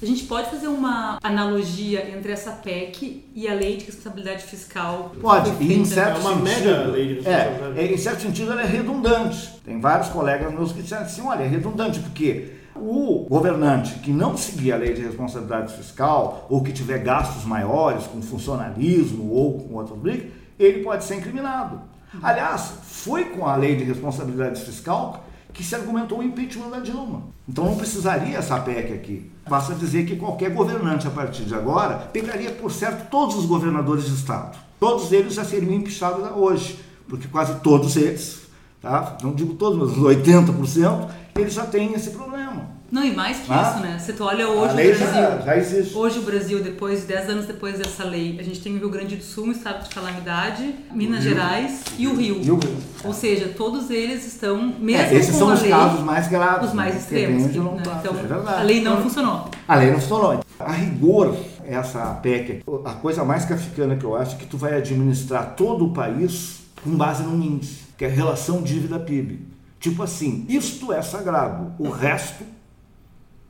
[0.00, 5.12] A gente pode fazer uma analogia entre essa PEC e a lei de responsabilidade fiscal?
[5.20, 7.78] Pode, e em certo É uma sentido, mega lei de responsabilidade.
[7.80, 9.50] é, é, em certo sentido ela é redundante.
[9.64, 14.36] Tem vários colegas meus que disseram assim, olha, é redundante porque o governante que não
[14.36, 19.74] seguir a lei de responsabilidade fiscal ou que tiver gastos maiores com funcionalismo ou com
[19.74, 20.26] outras brigas,
[20.58, 21.80] ele pode ser incriminado.
[22.22, 27.22] Aliás, foi com a lei de responsabilidade fiscal que se argumentou o impeachment da Dilma.
[27.48, 29.30] Então não precisaria essa PEC aqui.
[29.48, 34.06] Basta dizer que qualquer governante a partir de agora pegaria por certo todos os governadores
[34.06, 34.58] de estado.
[34.80, 38.43] Todos eles já seriam empichados hoje, porque quase todos eles,
[38.84, 39.16] tá?
[39.22, 42.74] não digo todos, mas uns 80%, eles já têm esse problema.
[42.92, 43.72] Não, e mais que Ah.
[43.74, 43.98] isso, né?
[43.98, 44.94] Se tu olha hoje o Brasil.
[45.06, 45.96] já, já existe.
[45.96, 49.16] Hoje o Brasil, depois, 10 anos depois dessa lei, a gente tem o Rio Grande
[49.16, 51.32] do Sul, um estado de calamidade, Minas Rio.
[51.34, 52.36] Gerais e o Rio.
[52.40, 52.76] E o Rio.
[53.02, 56.68] Ou seja, todos eles estão, mesmo É, esses são os lei, casos mais graves.
[56.68, 57.00] os mais né?
[57.00, 57.50] extremos.
[57.50, 57.80] Que, né?
[57.82, 58.00] tá.
[58.00, 58.14] Então,
[58.54, 59.48] É a lei não funcionou.
[59.66, 60.40] A lei não funcionou.
[60.60, 61.34] A rigor,
[61.66, 65.84] essa PEC, a coisa mais kafkiana que eu acho é que tu vai administrar todo
[65.86, 69.40] o país com base num índice, que é a relação dívida-PIB.
[69.78, 72.42] Tipo assim, isto é sagrado, o resto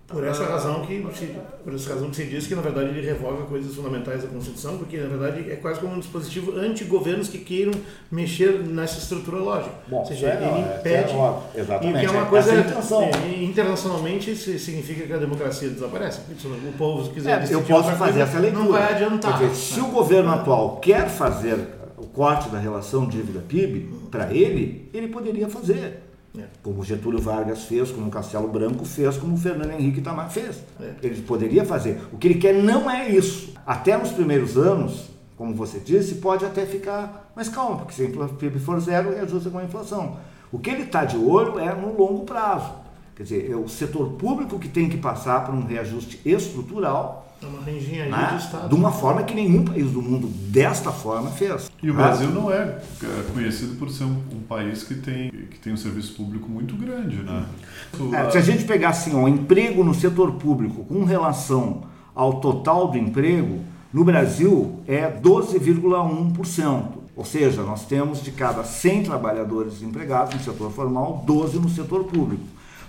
[0.09, 3.01] Por essa razão que se, por essa razão que se diz que na verdade ele
[3.07, 7.38] revoga coisas fundamentais da Constituição, porque na verdade é quase como um dispositivo anti-governos que
[7.38, 7.72] queiram
[8.11, 9.74] mexer nessa estrutura lógica.
[9.86, 11.12] Bom, Ou seja, é, ele é, impede.
[11.12, 15.18] é óbvio, exatamente, E que é uma é coisa é, internacionalmente isso significa que a
[15.18, 16.20] democracia desaparece.
[16.36, 18.64] Isso, O povo se quiser É, eu posso fazer coisa, essa leitura.
[18.64, 19.38] Não vai adiantar.
[19.38, 25.09] Dizer, se o governo atual quer fazer o corte da relação dívida-PIB, para ele, ele
[25.09, 26.02] poderia fazer.
[26.36, 26.44] É.
[26.62, 30.62] Como Getúlio Vargas fez, como o Castelo Branco fez, como o Fernando Henrique Itamar fez.
[30.80, 30.94] É.
[31.02, 32.00] Ele poderia fazer.
[32.12, 33.55] O que ele quer não é isso.
[33.64, 38.28] Até nos primeiros anos, como você disse, pode até ficar mais calmo, porque se o
[38.34, 40.18] PIB for zero, reajusta com a inflação.
[40.52, 42.72] O que ele está de olho é no longo prazo.
[43.16, 47.49] Quer dizer, é o setor público que tem que passar por um reajuste estrutural É
[47.49, 48.28] uma engenharia né?
[48.32, 48.68] do Estado.
[48.68, 51.70] de uma forma que nenhum país do mundo desta forma fez.
[51.82, 52.03] E o Né?
[52.03, 55.76] Brasil não é é, conhecido por ser um, um país que tem, que tem um
[55.76, 57.45] serviço público muito grande, né?
[58.12, 61.82] É, se a gente pegar assim, ó, o emprego no setor público com relação
[62.14, 63.61] ao total do emprego,
[63.92, 66.82] no Brasil é 12,1%.
[67.16, 72.05] Ou seja, nós temos de cada 100 trabalhadores empregados no setor formal, 12 no setor
[72.05, 72.42] público.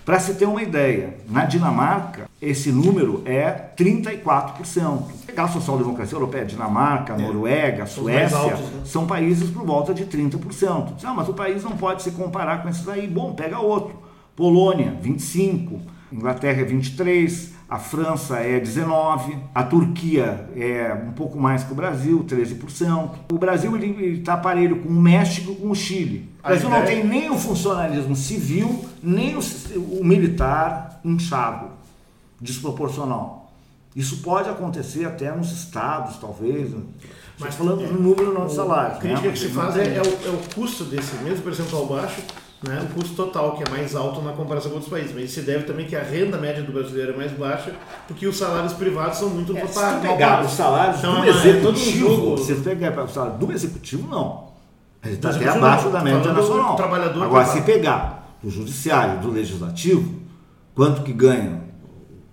[0.06, 5.02] Para se ter uma ideia, na Dinamarca, esse número é 34%.
[5.36, 7.16] A social-democracia europeia, Dinamarca, É.
[7.16, 8.82] Noruega, Suécia, altos, né?
[8.84, 10.92] são países por volta de 30%.
[11.02, 13.08] Ah, mas o país não pode se comparar com esses aí.
[13.08, 13.96] Bom, pega outro.
[14.36, 15.80] Polônia, 25%.
[16.12, 17.55] Inglaterra é 23%.
[17.68, 19.38] A França é 19%.
[19.54, 23.10] A Turquia é um pouco mais que o Brasil, 13%.
[23.32, 26.30] O Brasil está parelho com o México e com o Chile.
[26.44, 29.40] O Brasil não tem nem o funcionalismo civil, nem o,
[30.00, 31.70] o militar inchado,
[32.40, 33.50] desproporcional.
[33.96, 36.70] Isso pode acontecer até nos estados, talvez.
[37.38, 38.96] Mas falando é, no número não de o- salário.
[38.96, 39.32] A crítica né?
[39.32, 42.20] que se Não faz é, é o, é o custo desse mesmo percentual baixo,
[42.66, 45.12] né, o custo total, que é mais alto na comparação com outros países.
[45.14, 47.74] Mas isso se deve também que a renda média do brasileiro é mais baixa,
[48.08, 51.28] porque os salários privados são muito É, mal se pegar os salários Então, do é
[51.28, 54.46] é executivo, se pegar o salário do executivo, não.
[55.04, 56.74] Ele está Do até abaixo da média do internacional.
[56.76, 60.14] trabalhador Agora, se pegar do judiciário, do legislativo,
[60.74, 61.62] quanto que ganha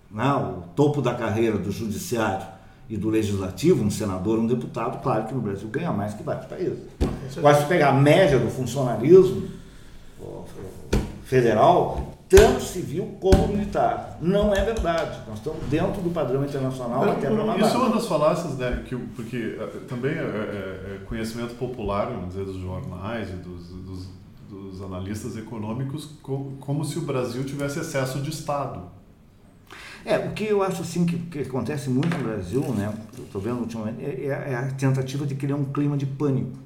[0.10, 2.53] né, o topo da carreira do judiciário
[2.94, 6.46] e do legislativo, um senador, um deputado, claro que no Brasil ganha mais que vários
[6.46, 6.78] países.
[7.38, 9.48] Agora, se pegar a média do funcionalismo
[10.22, 10.44] ó,
[11.24, 14.18] federal, tanto civil como militar.
[14.22, 15.20] Não é verdade.
[15.28, 18.96] Nós estamos dentro do padrão internacional até para Isso é uma das falácias, né, que,
[18.96, 24.08] porque eh, também é, é- é conhecimento popular, vamos dizer, dos jornais e dos, dos,
[24.50, 28.82] dos analistas econômicos, co- como se o Brasil tivesse excesso de Estado.
[30.06, 32.94] É, o que eu acho assim que, que acontece muito no Brasil, né?
[33.18, 36.64] Estou vendo ultimamente, é, é a tentativa de criar um clima de pânico.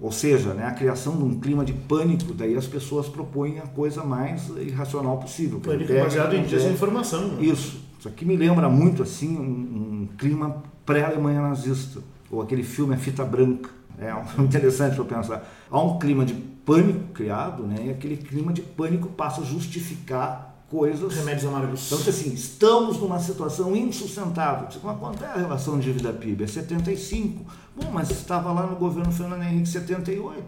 [0.00, 3.66] Ou seja, né, a criação de um clima de pânico, daí as pessoas propõem a
[3.66, 5.58] coisa mais irracional possível.
[5.58, 7.28] Pânico pega, baseado em desinformação.
[7.28, 7.44] né?
[7.44, 7.82] Isso.
[7.98, 12.00] Isso aqui me lembra muito assim um, um clima pré-Alemanha nazista,
[12.30, 13.70] ou aquele filme A Fita Branca.
[13.98, 14.12] É
[14.42, 15.48] interessante para pensar.
[15.70, 17.86] Há um clima de pânico criado, né?
[17.86, 21.14] E aquele clima de pânico passa a justificar coisas.
[21.14, 21.86] Remédios amargos.
[21.86, 24.68] Então, assim, estamos numa situação insustentável.
[24.82, 26.44] Mas quanto é a relação de dívida PIB?
[26.44, 27.44] É 75.
[27.76, 30.42] Bom, mas estava lá no governo Fernando Henrique 78.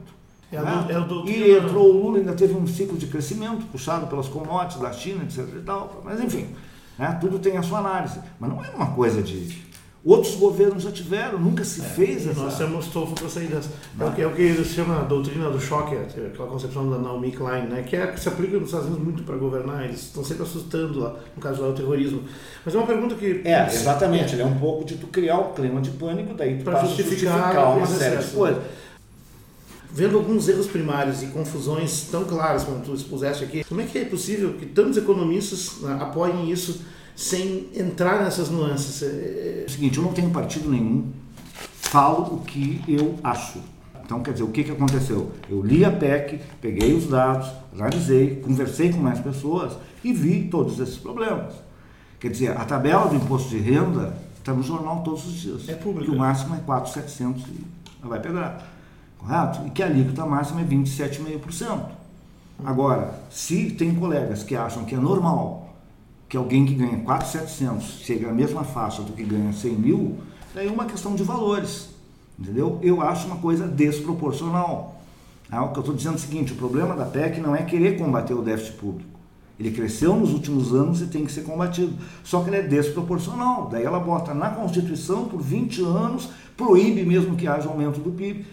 [0.52, 0.84] É né?
[0.86, 4.28] do- é doutrina- E entrou o Lula, ainda teve um ciclo de crescimento puxado pelas
[4.28, 5.40] commodities da China, etc.
[5.56, 6.02] E tal.
[6.04, 6.46] Mas, enfim,
[6.98, 7.16] né?
[7.20, 8.18] tudo tem a sua análise.
[8.38, 9.64] Mas não é uma coisa de.
[10.06, 12.40] Outros governos já tiveram, nunca se fez essa.
[12.40, 13.68] Nós temos estofo para sair dessa.
[13.98, 16.88] É o, que, é o que se chama a doutrina do choque, é aquela concepção
[16.88, 17.82] da Naomi Klein, né?
[17.82, 21.00] que, é, que se aplica nos Estados Unidos muito para governar, eles estão sempre assustando
[21.00, 22.22] lá, no caso lá o terrorismo.
[22.64, 23.42] Mas é uma pergunta que.
[23.44, 24.34] É, exatamente.
[24.36, 26.84] Ele é um pouco de tu criar o clima de pânico, daí tu Pra passa
[26.86, 28.32] a justificar justificar uma série de excessos.
[28.38, 28.62] coisas.
[29.90, 33.98] Vendo alguns erros primários e confusões tão claras como tu expuseste aqui, como é que
[33.98, 36.82] é possível que tantos economistas né, apoiem isso
[37.16, 39.02] sem entrar nessas nuances?
[39.02, 41.10] É, É o seguinte, eu não tenho partido nenhum,
[41.72, 43.58] falo o que eu acho.
[44.04, 45.32] Então, quer dizer, o que, que aconteceu?
[45.50, 49.72] Eu li a PEC, peguei os dados, analisei, conversei com mais pessoas
[50.04, 51.54] e vi todos esses problemas.
[52.20, 55.68] Quer dizer, a tabela do imposto de renda está no jornal todos os dias.
[55.68, 56.08] É pública.
[56.08, 57.64] Que o máximo é 4,700 e
[58.00, 58.64] ela vai pegar.
[59.18, 59.66] Correto?
[59.66, 61.80] E que a alíquota máxima é 27,5%.
[62.64, 65.65] Agora, se tem colegas que acham que é normal
[66.28, 70.18] que alguém que ganha 4,700 chegue à mesma faixa do que ganha 100 mil,
[70.54, 71.90] daí é uma questão de valores.
[72.38, 72.78] Entendeu?
[72.82, 75.00] Eu acho uma coisa desproporcional.
[75.50, 77.62] Ah, o que eu estou dizendo é o seguinte: o problema da PEC não é
[77.62, 79.16] querer combater o déficit público.
[79.58, 81.94] Ele cresceu nos últimos anos e tem que ser combatido.
[82.22, 83.70] Só que ele é desproporcional.
[83.70, 88.44] Daí ela bota na Constituição por 20 anos, proíbe mesmo que haja aumento do PIB.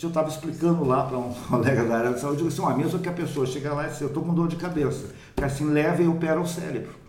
[0.00, 2.98] Eu estava explicando lá para um colega da área de saúde, eu disse, ó, mesmo
[3.00, 5.64] que a pessoa chega lá e diz, eu estou com dor de cabeça, que assim
[5.64, 7.07] leva e opera o cérebro.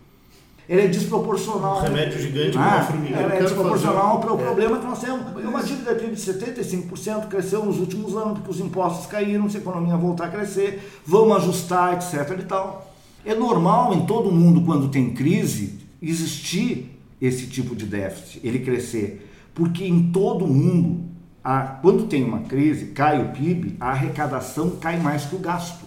[0.70, 1.78] Ele é desproporcional.
[1.78, 3.16] Um remédio gigante ah, para uma formiga.
[3.16, 4.44] Ela é desproporcional fazer- para o é.
[4.44, 5.44] problema que nós temos.
[5.44, 9.60] É uma dívida de 75%, cresceu nos últimos anos, porque os impostos caíram, se a
[9.60, 12.38] economia voltar a crescer, vamos ajustar, etc.
[12.38, 12.94] e tal.
[13.24, 19.28] É normal em todo mundo, quando tem crise, existir esse tipo de déficit, ele crescer.
[19.52, 21.02] Porque em todo mundo,
[21.42, 25.84] a, quando tem uma crise, cai o PIB, a arrecadação cai mais que o gasto.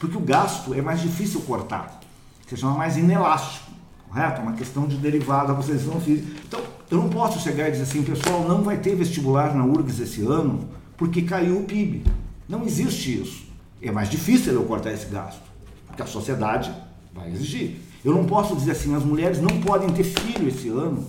[0.00, 2.00] Porque o gasto é mais difícil cortar,
[2.48, 3.65] se chama mais inelástico,
[4.08, 4.40] correto?
[4.40, 6.28] É uma questão de derivada, vocês não física.
[6.46, 10.00] Então, eu não posso chegar e dizer assim, pessoal, não vai ter vestibular na URGS
[10.00, 12.04] esse ano porque caiu o PIB.
[12.48, 13.46] Não existe isso.
[13.82, 15.42] É mais difícil eu cortar esse gasto,
[15.86, 16.72] porque a sociedade
[17.12, 17.76] vai exigir.
[18.04, 21.04] Eu não posso dizer assim, as mulheres não podem ter filho esse ano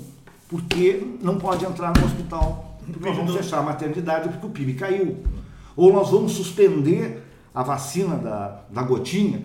[0.49, 4.73] porque não pode entrar no hospital, porque nós vamos fechar a maternidade porque o PIB
[4.73, 5.17] caiu.
[5.75, 7.23] Ou nós vamos suspender
[7.53, 9.43] a vacina da, da gotinha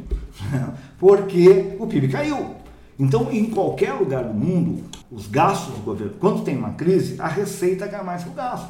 [0.99, 2.62] porque o PIB caiu.
[3.03, 7.27] Então, em qualquer lugar do mundo, os gastos do governo, quando tem uma crise, a
[7.27, 8.69] receita cai mais que o gasto.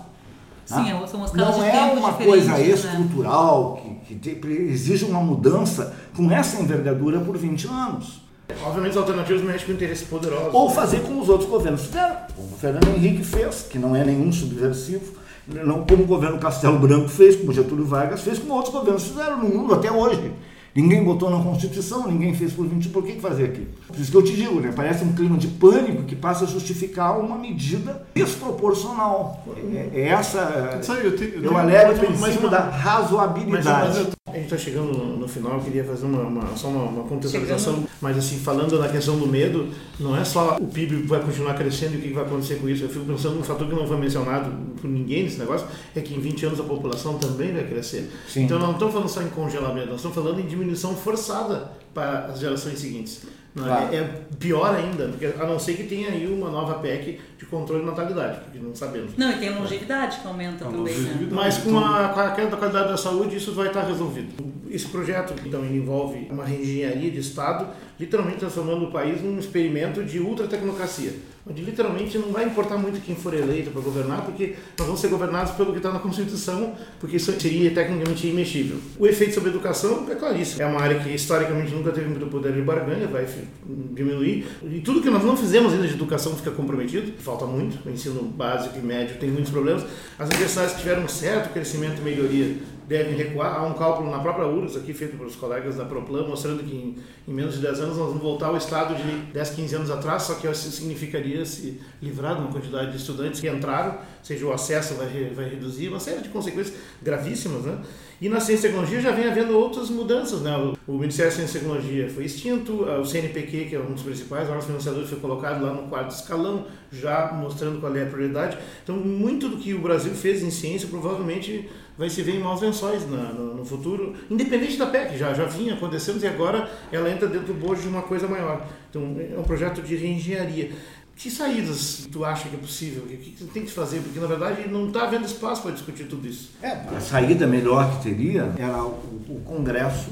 [0.64, 2.66] Sim, Ah, são escalas Não de é tempo uma coisa né?
[2.68, 8.22] estrutural que, que exige uma mudança com essa envergadura por 20 anos.
[8.64, 10.54] Obviamente, as alternativas mexem com interesses poderosos.
[10.54, 14.02] Ou fazer como os outros governos fizeram, como o Fernando Henrique fez, que não é
[14.02, 15.12] nenhum subversivo,
[15.46, 19.38] não como o governo Castelo Branco fez, como Getúlio Vargas fez, como outros governos fizeram
[19.38, 20.32] no mundo até hoje.
[20.74, 23.66] Ninguém botou na Constituição, ninguém fez por 20, por que fazer aqui?
[23.86, 24.72] Por isso que eu te digo, né?
[24.74, 29.44] parece um clima de pânico que passa a justificar uma medida desproporcional.
[29.74, 30.80] É, é essa.
[30.88, 33.88] Aí, eu tenho- eu eu alego o mas uma- mas princípio uma- da Mas, razoabilidade.
[33.88, 36.68] mas eu- a gente está chegando no, no final, eu queria fazer uma, uma- só
[36.68, 37.84] uma, uma contextualização.
[38.00, 39.68] Mas assim, falando na questão do medo,
[40.00, 42.84] não é só o PIB vai continuar crescendo e o que vai acontecer com isso.
[42.84, 44.50] Eu fico pensando num fator que não foi mencionado
[44.80, 48.10] por ninguém nesse negócio, é que em 20 anos a população também vai crescer.
[48.28, 48.44] Sim.
[48.44, 50.61] Então não estamos falando só em congelamento, nós estamos falando em diminuição
[50.96, 53.22] forçada para as gerações seguintes.
[53.54, 53.68] Não é?
[53.68, 53.94] Claro.
[53.94, 57.82] é pior ainda, porque a não ser que tenha aí uma nova PEC de controle
[57.82, 59.12] de natalidade, porque não sabemos.
[59.14, 61.28] Não, e tem a longevidade que aumenta A também, né?
[61.30, 64.32] Mas com Então- a, com a queda da qualidade da saúde, isso vai estar resolvido.
[64.72, 67.68] Esse projeto, então, envolve uma reengenharia de Estado,
[68.00, 71.12] literalmente transformando o país num experimento de ultratecnocracia,
[71.46, 75.08] onde literalmente não vai importar muito quem for eleito para governar, porque nós vamos ser
[75.08, 78.78] governados pelo que está na Constituição, porque isso seria tecnicamente imexível.
[78.98, 80.62] O efeito sobre a educação é claríssimo.
[80.62, 83.26] É uma área que historicamente nunca teve muito poder de barganha, vai
[83.66, 84.46] diminuir.
[84.62, 87.86] E tudo que nós não fizemos ainda de educação fica comprometido, falta muito.
[87.86, 89.84] O ensino básico e médio tem muitos problemas.
[90.18, 92.56] As universidades tiveram um certo crescimento e melhoria
[92.86, 93.56] devem recuar.
[93.56, 96.96] Há um cálculo na própria URGS, aqui feito pelos colegas da Proplan, mostrando que em,
[97.26, 100.22] em menos de 10 anos nós vamos voltar ao estado de 10, 15 anos atrás,
[100.22, 104.46] só que isso significaria se livrar de uma quantidade de estudantes que entraram, ou seja,
[104.46, 107.78] o acesso vai, vai reduzir, uma série de consequências gravíssimas, né?
[108.20, 110.56] E na ciência e tecnologia já vem havendo outras mudanças, né?
[110.56, 114.02] O, o Ministério da Ciência e Tecnologia foi extinto, o CNPq, que é um dos
[114.02, 118.56] principais órgãos financiadores, foi colocado lá no quarto escalão, já mostrando qual é a prioridade.
[118.84, 121.68] Então, muito do que o Brasil fez em ciência provavelmente
[121.99, 125.45] vai se ver em maus lençóis na- no, no futuro, independente da PEC, já, já
[125.45, 128.66] vinha acontecendo e agora ela entra dentro do bojo de uma coisa maior.
[128.90, 130.72] Então, é um projeto de reengenharia.
[131.14, 133.05] Que saídas tu acha que é possível?
[133.05, 134.01] O que, tem que fazer?
[134.01, 136.51] Porque, na verdade, não está havendo espaço para discutir tudo isso.
[136.62, 138.88] É, a saída melhor que teria era o,
[139.28, 140.11] o Congresso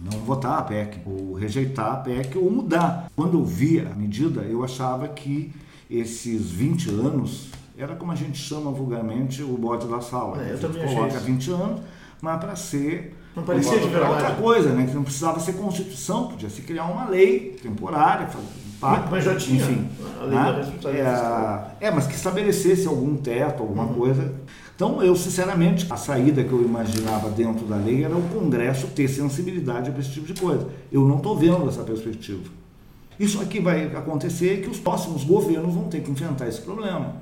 [0.00, 3.10] não votar a PEC, ou rejeitar a PEC, ou mudar.
[3.16, 5.50] Quando eu vi a medida, eu achava que
[5.90, 7.48] esses 20 anos
[7.78, 10.42] era como a gente chama vulgarmente o bode da sala.
[10.42, 11.24] É, eu também coloca isso.
[11.24, 11.80] 20 anos,
[12.20, 14.12] mas para ser Não parecia de verdade.
[14.12, 14.86] outra coisa, né?
[14.86, 19.36] Que não precisava ser Constituição, podia se criar uma lei temporária, um pacto, Mas já
[19.36, 19.88] tinha enfim.
[20.20, 20.64] a lei da né?
[20.64, 20.92] fiscal.
[21.80, 23.94] É, é, mas que estabelecesse algum teto, alguma Uhum.
[23.94, 24.34] coisa.
[24.74, 29.08] Então, eu, sinceramente, a saída que eu imaginava dentro da lei era o Congresso ter
[29.08, 30.68] sensibilidade para esse tipo de coisa.
[30.92, 32.44] Eu não estou vendo essa perspectiva.
[33.18, 37.16] Isso aqui vai acontecer que os próximos governos vão ter que enfrentar esse problema.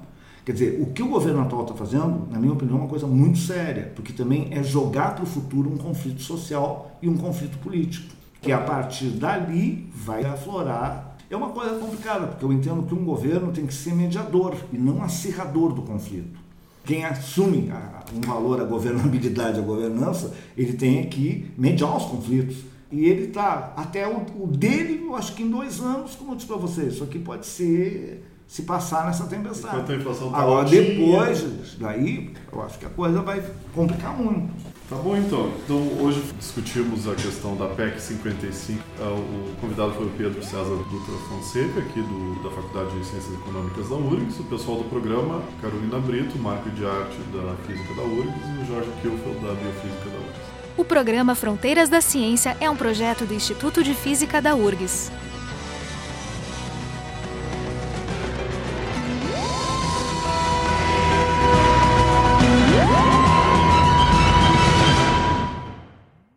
[0.46, 3.04] Quer dizer, o que o governo atual está fazendo, na minha opinião, é uma coisa
[3.04, 7.58] muito séria, porque também é jogar para o futuro um conflito social e um conflito
[7.58, 11.16] político, que a partir dali vai aflorar.
[11.28, 14.78] É uma coisa complicada, porque eu entendo que um governo tem que ser mediador e
[14.78, 16.38] não acirrador do conflito.
[16.84, 17.72] Quem assume
[18.14, 22.58] um valor à governabilidade, à governança, ele tem que mediar os conflitos.
[22.92, 26.36] E ele está, até o, o dele, eu acho que em dois anos, como eu
[26.36, 29.74] disse para vocês, isso aqui pode ser, se passar nessa tempestade.
[29.76, 30.82] Enquanto a inflação tá Agora, altinha.
[30.82, 33.42] depois daí, eu acho que a coisa vai
[33.74, 34.50] complicar muito.
[34.88, 35.50] Tá bom então.
[35.64, 38.80] Então hoje discutimos a questão da PEC 55.
[39.00, 43.34] Ah, O convidado foi o Pedro César Dutra Fonseca, aqui do, da Faculdade de Ciências
[43.34, 48.02] Econômicas da URGS, o pessoal do programa, Carolina Brito, Marco de Arte da Física da
[48.02, 50.56] URGS e o Jorge Kilfeld da Biofísica da URGS.
[50.76, 55.10] O programa Fronteiras da Ciência é um projeto do Instituto de Física da URGS.